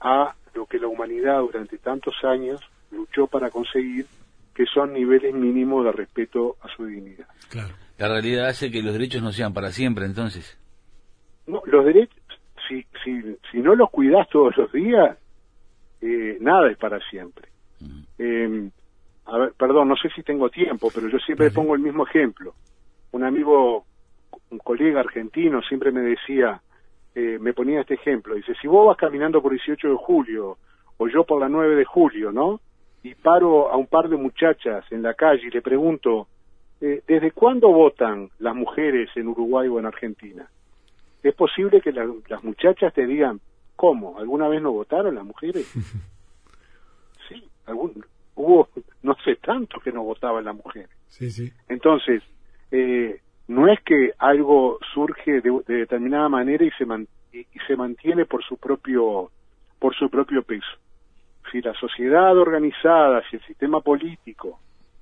a 0.00 0.34
lo 0.54 0.66
que 0.66 0.78
la 0.78 0.88
humanidad 0.88 1.40
durante 1.40 1.78
tantos 1.78 2.14
años 2.24 2.60
luchó 2.90 3.26
para 3.26 3.50
conseguir, 3.50 4.06
que 4.54 4.64
son 4.66 4.92
niveles 4.92 5.34
mínimos 5.34 5.84
de 5.84 5.92
respeto 5.92 6.56
a 6.62 6.68
su 6.74 6.86
dignidad. 6.86 7.26
Claro. 7.50 7.74
La 7.98 8.08
realidad 8.08 8.46
hace 8.46 8.70
que 8.70 8.82
los 8.82 8.92
derechos 8.92 9.22
no 9.22 9.32
sean 9.32 9.52
para 9.52 9.70
siempre, 9.70 10.06
entonces. 10.06 10.58
No, 11.46 11.62
los 11.66 11.84
derechos, 11.84 12.16
si, 12.68 12.86
si, 13.04 13.36
si 13.50 13.58
no 13.58 13.74
los 13.74 13.90
cuidas 13.90 14.28
todos 14.28 14.56
los 14.56 14.72
días, 14.72 15.18
eh, 16.00 16.38
nada 16.40 16.70
es 16.70 16.78
para 16.78 16.98
siempre. 17.10 17.48
Eh, 18.18 18.70
a 19.28 19.38
ver, 19.38 19.52
perdón, 19.56 19.88
no 19.88 19.96
sé 19.96 20.08
si 20.10 20.22
tengo 20.22 20.48
tiempo, 20.48 20.90
pero 20.94 21.08
yo 21.08 21.18
siempre 21.18 21.50
pongo 21.50 21.74
el 21.74 21.80
mismo 21.80 22.06
ejemplo. 22.06 22.54
Un 23.12 23.24
amigo, 23.24 23.84
un 24.50 24.58
colega 24.58 25.00
argentino 25.00 25.62
siempre 25.62 25.92
me 25.92 26.00
decía, 26.00 26.60
eh, 27.14 27.38
me 27.40 27.52
ponía 27.52 27.80
este 27.80 27.94
ejemplo, 27.94 28.34
dice, 28.34 28.54
si 28.60 28.68
vos 28.68 28.86
vas 28.86 28.96
caminando 28.96 29.42
por 29.42 29.52
18 29.52 29.88
de 29.88 29.96
julio, 29.96 30.58
o 30.96 31.08
yo 31.08 31.24
por 31.24 31.40
la 31.40 31.48
9 31.48 31.76
de 31.76 31.84
julio, 31.84 32.32
¿no? 32.32 32.60
Y 33.02 33.14
paro 33.14 33.70
a 33.70 33.76
un 33.76 33.86
par 33.86 34.08
de 34.08 34.16
muchachas 34.16 34.84
en 34.90 35.02
la 35.02 35.14
calle 35.14 35.46
y 35.46 35.50
le 35.50 35.62
pregunto, 35.62 36.26
¿desde 36.80 37.30
cuándo 37.30 37.68
votan 37.68 38.30
las 38.38 38.54
mujeres 38.54 39.10
en 39.14 39.28
Uruguay 39.28 39.68
o 39.68 39.78
en 39.78 39.86
Argentina? 39.86 40.48
Es 41.22 41.34
posible 41.34 41.80
que 41.80 41.92
las 41.92 42.42
muchachas 42.42 42.92
te 42.92 43.06
digan, 43.06 43.40
¿Cómo? 43.78 44.18
¿Alguna 44.18 44.48
vez 44.48 44.60
no 44.60 44.72
votaron 44.72 45.14
las 45.14 45.24
mujeres? 45.24 45.64
sí, 47.28 47.48
algún, 47.64 48.04
hubo 48.38 48.68
no 49.02 49.14
sé 49.24 49.36
tanto 49.36 49.80
que 49.80 49.92
no 49.92 50.02
votaban 50.02 50.44
las 50.44 50.54
mujeres. 50.54 50.90
Sí, 51.08 51.30
sí. 51.30 51.52
Entonces, 51.68 52.22
eh, 52.70 53.20
no 53.48 53.66
es 53.68 53.80
que 53.82 54.12
algo 54.18 54.78
surge 54.94 55.40
de, 55.40 55.62
determinada 55.66 56.28
manera 56.28 56.64
y 56.64 56.70
se, 56.72 56.84
y, 57.32 57.46
se 57.66 57.76
mantiene 57.76 58.24
por 58.26 58.44
su 58.44 58.56
propio 58.56 59.30
por 59.78 59.94
su 59.94 60.10
propio 60.10 60.42
peso. 60.42 60.66
Si 61.52 61.60
la 61.62 61.72
sociedad 61.74 62.36
organizada, 62.36 63.22
si 63.30 63.36
el 63.36 63.42
sistema 63.46 63.80
político 63.80 64.58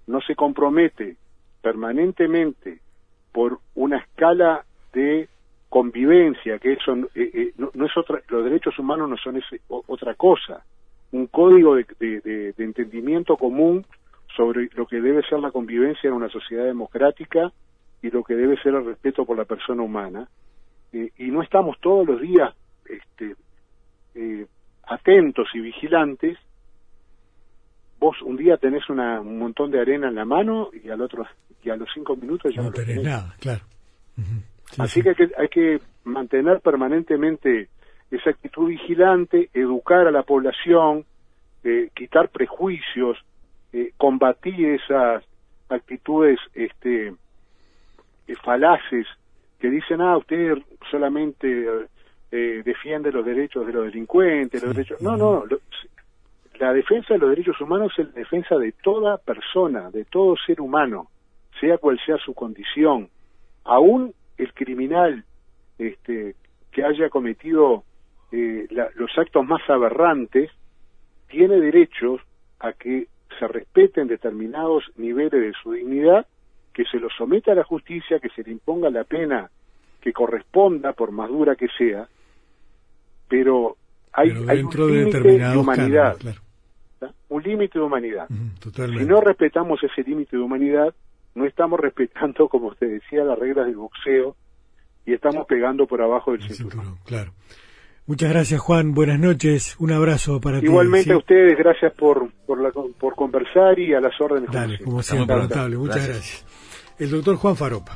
no 0.07 0.20
se 0.20 0.35
compromete 0.35 1.16
permanentemente 1.62 2.79
por 3.33 3.59
una 3.75 3.99
escala 3.99 4.64
de 4.92 5.29
convivencia, 5.68 6.59
que 6.59 6.75
eso 6.75 6.94
eh, 7.14 7.31
eh, 7.35 7.53
no, 7.57 7.87
es 7.87 7.96
otra, 7.96 8.20
los 8.29 8.44
derechos 8.44 8.79
humanos 8.79 9.11
no 9.11 9.16
son 9.16 9.38
ese, 9.38 9.61
otra 9.68 10.14
cosa, 10.14 10.62
un 11.12 11.27
código 11.27 11.77
de, 11.77 12.55
entendimiento 12.59 13.37
común 13.37 13.87
sobre 14.37 14.69
lo 14.75 14.87
que 14.87 15.01
debe 15.01 15.23
ser 15.23 15.38
la 15.40 15.51
convivencia 15.51 16.09
en 16.09 16.14
una 16.14 16.29
sociedad 16.29 16.64
democrática 16.64 17.53
y 18.03 18.11
lo 18.11 18.23
que 18.23 18.35
debe 18.35 18.61
ser 18.62 18.75
el 18.75 18.85
respeto 18.85 19.25
por 19.25 19.37
la 19.37 19.45
persona 19.45 19.83
humana. 19.83 20.29
Eh, 20.92 21.11
y 21.19 21.31
no 21.31 21.42
estamos 21.42 21.79
todos 21.81 22.07
los 22.07 22.21
días 22.21 22.55
este, 22.88 23.35
atentos 24.87 25.49
y 25.55 25.61
vigilantes, 25.61 26.38
vos 27.99 28.21
un 28.23 28.37
día 28.37 28.57
tenés 28.57 28.88
una, 28.88 29.21
un 29.21 29.38
montón 29.38 29.71
de 29.71 29.81
arena 29.81 30.09
en 30.09 30.14
la 30.14 30.25
mano 30.25 30.71
y 30.73 30.88
al 30.90 31.01
otro 31.01 31.27
y 31.62 31.71
a 31.71 31.77
los 31.77 31.88
cinco 31.92 32.16
minutos 32.16 32.55
ya 32.55 32.62
no, 32.62 32.71
tenés 32.71 33.03
nada, 33.03 33.35
claro. 33.40 33.64
Sí, 34.14 34.83
Así 34.83 35.03
sí. 35.03 35.09
que 35.14 35.31
hay 35.37 35.49
que 35.49 35.81
mantener 36.05 36.61
permanentemente 36.61 37.69
esa 38.11 38.31
actitud 38.31 38.69
vigilante, 38.69 39.51
educar 39.55 40.07
a 40.07 40.11
la 40.11 40.23
población, 40.23 41.05
eh, 41.64 41.90
quitar 41.95 42.29
prejuicios, 42.29 43.19
eh, 43.73 43.92
combatir 43.97 44.81
esas 44.81 45.25
actitudes 45.69 46.38
este, 46.55 47.09
eh, 48.29 48.35
falaces 48.45 49.07
que 49.59 49.71
dicen, 49.71 50.01
ah, 50.01 50.16
usted 50.16 50.59
solamente 50.90 51.66
eh, 52.31 52.62
defiende 52.64 53.11
los 53.11 53.25
derechos 53.25 53.66
de 53.66 53.73
los 53.73 53.85
delincuentes, 53.87 54.62
los 54.62 54.75
derechos... 54.75 55.01
No, 55.03 55.16
no, 55.16 55.45
lo- 55.47 55.61
la 56.59 56.73
defensa 56.73 57.12
de 57.14 57.19
los 57.21 57.29
derechos 57.31 57.61
humanos 57.61 57.92
es 57.99 58.07
la 58.07 58.12
defensa 58.12 58.57
de 58.57 58.73
toda 58.73 59.19
persona, 59.19 59.90
de 59.90 60.07
todo 60.07 60.37
ser 60.47 60.61
humano, 60.62 61.09
sea 61.61 61.77
cual 61.77 62.01
sea 62.07 62.16
su 62.16 62.33
condición. 62.33 63.11
Aún 63.64 64.14
el 64.38 64.55
criminal 64.55 65.23
este, 65.79 66.35
que 66.73 66.83
haya 66.83 67.11
cometido 67.11 67.85
eh, 68.33 68.67
la- 68.71 68.89
los 68.97 69.11
actos 69.19 69.47
más 69.47 69.61
aberrantes 69.69 70.51
tiene 71.29 71.61
derechos 71.61 72.21
a 72.61 72.73
que 72.73 73.07
se 73.39 73.49
respeten 73.49 74.09
determinados 74.09 74.85
niveles 74.97 75.33
de 75.33 75.53
su 75.62 75.73
dignidad, 75.73 76.27
que 76.73 76.85
se 76.85 76.99
lo 76.99 77.09
someta 77.11 77.53
a 77.53 77.55
la 77.55 77.65
justicia, 77.65 78.19
que 78.19 78.29
se 78.31 78.43
le 78.43 78.53
imponga 78.53 78.91
la 78.91 79.05
pena 79.05 79.51
que 80.01 80.12
corresponda, 80.12 80.93
por 80.93 81.11
más 81.11 81.29
dura 81.29 81.57
que 81.57 81.67
sea, 81.77 82.09
pero 83.29 83.77
hay, 84.12 84.31
Pero 84.31 84.51
hay 84.51 84.62
un 84.62 84.71
de 84.71 84.79
límite 84.79 84.95
de 84.99 85.05
determinados 85.05 85.57
humanidad, 85.57 86.17
un 87.29 87.43
límite 87.43 87.79
de 87.79 87.85
humanidad. 87.85 88.29
Si 88.29 89.05
no 89.05 89.21
respetamos 89.21 89.83
ese 89.83 90.03
límite 90.03 90.37
de 90.37 90.43
humanidad, 90.43 90.95
no 91.35 91.45
estamos 91.45 91.79
respetando, 91.87 92.49
como 92.49 92.69
usted 92.69 92.89
decía, 92.89 93.25
las 93.25 93.39
reglas 93.39 93.67
del 93.67 93.77
boxeo 93.77 94.37
y 95.05 95.12
estamos 95.12 95.47
pegando 95.47 95.87
por 95.87 96.01
abajo 96.03 96.33
del 96.33 96.43
El 96.43 96.49
cinturón. 96.51 96.71
cinturón, 96.85 96.99
claro. 97.05 97.33
Muchas 98.07 98.31
gracias, 98.31 98.61
Juan. 98.61 98.95
Buenas 98.95 99.19
noches. 99.19 99.75
Un 99.79 99.90
abrazo 99.92 100.40
para 100.40 100.61
ti. 100.61 100.66
Igualmente 100.66 101.07
¿sí? 101.11 101.12
a 101.12 101.19
ustedes, 101.19 101.59
gracias 101.59 101.92
por, 101.95 102.29
por, 102.47 102.61
la- 102.61 102.71
por 103.01 103.14
conversar 103.16 103.79
y 103.79 103.95
a 103.95 104.01
las 104.01 104.19
órdenes. 104.21 104.51
Dale, 104.51 104.79
como 104.79 105.03
siempre, 105.03 105.37
notable. 105.37 105.77
Muchas 105.77 105.97
Gracias. 106.07 106.16
gracias. 106.45 106.47
El 106.99 107.11
doctor 107.11 107.37
Juan 107.37 107.57
Faropa. 107.57 107.92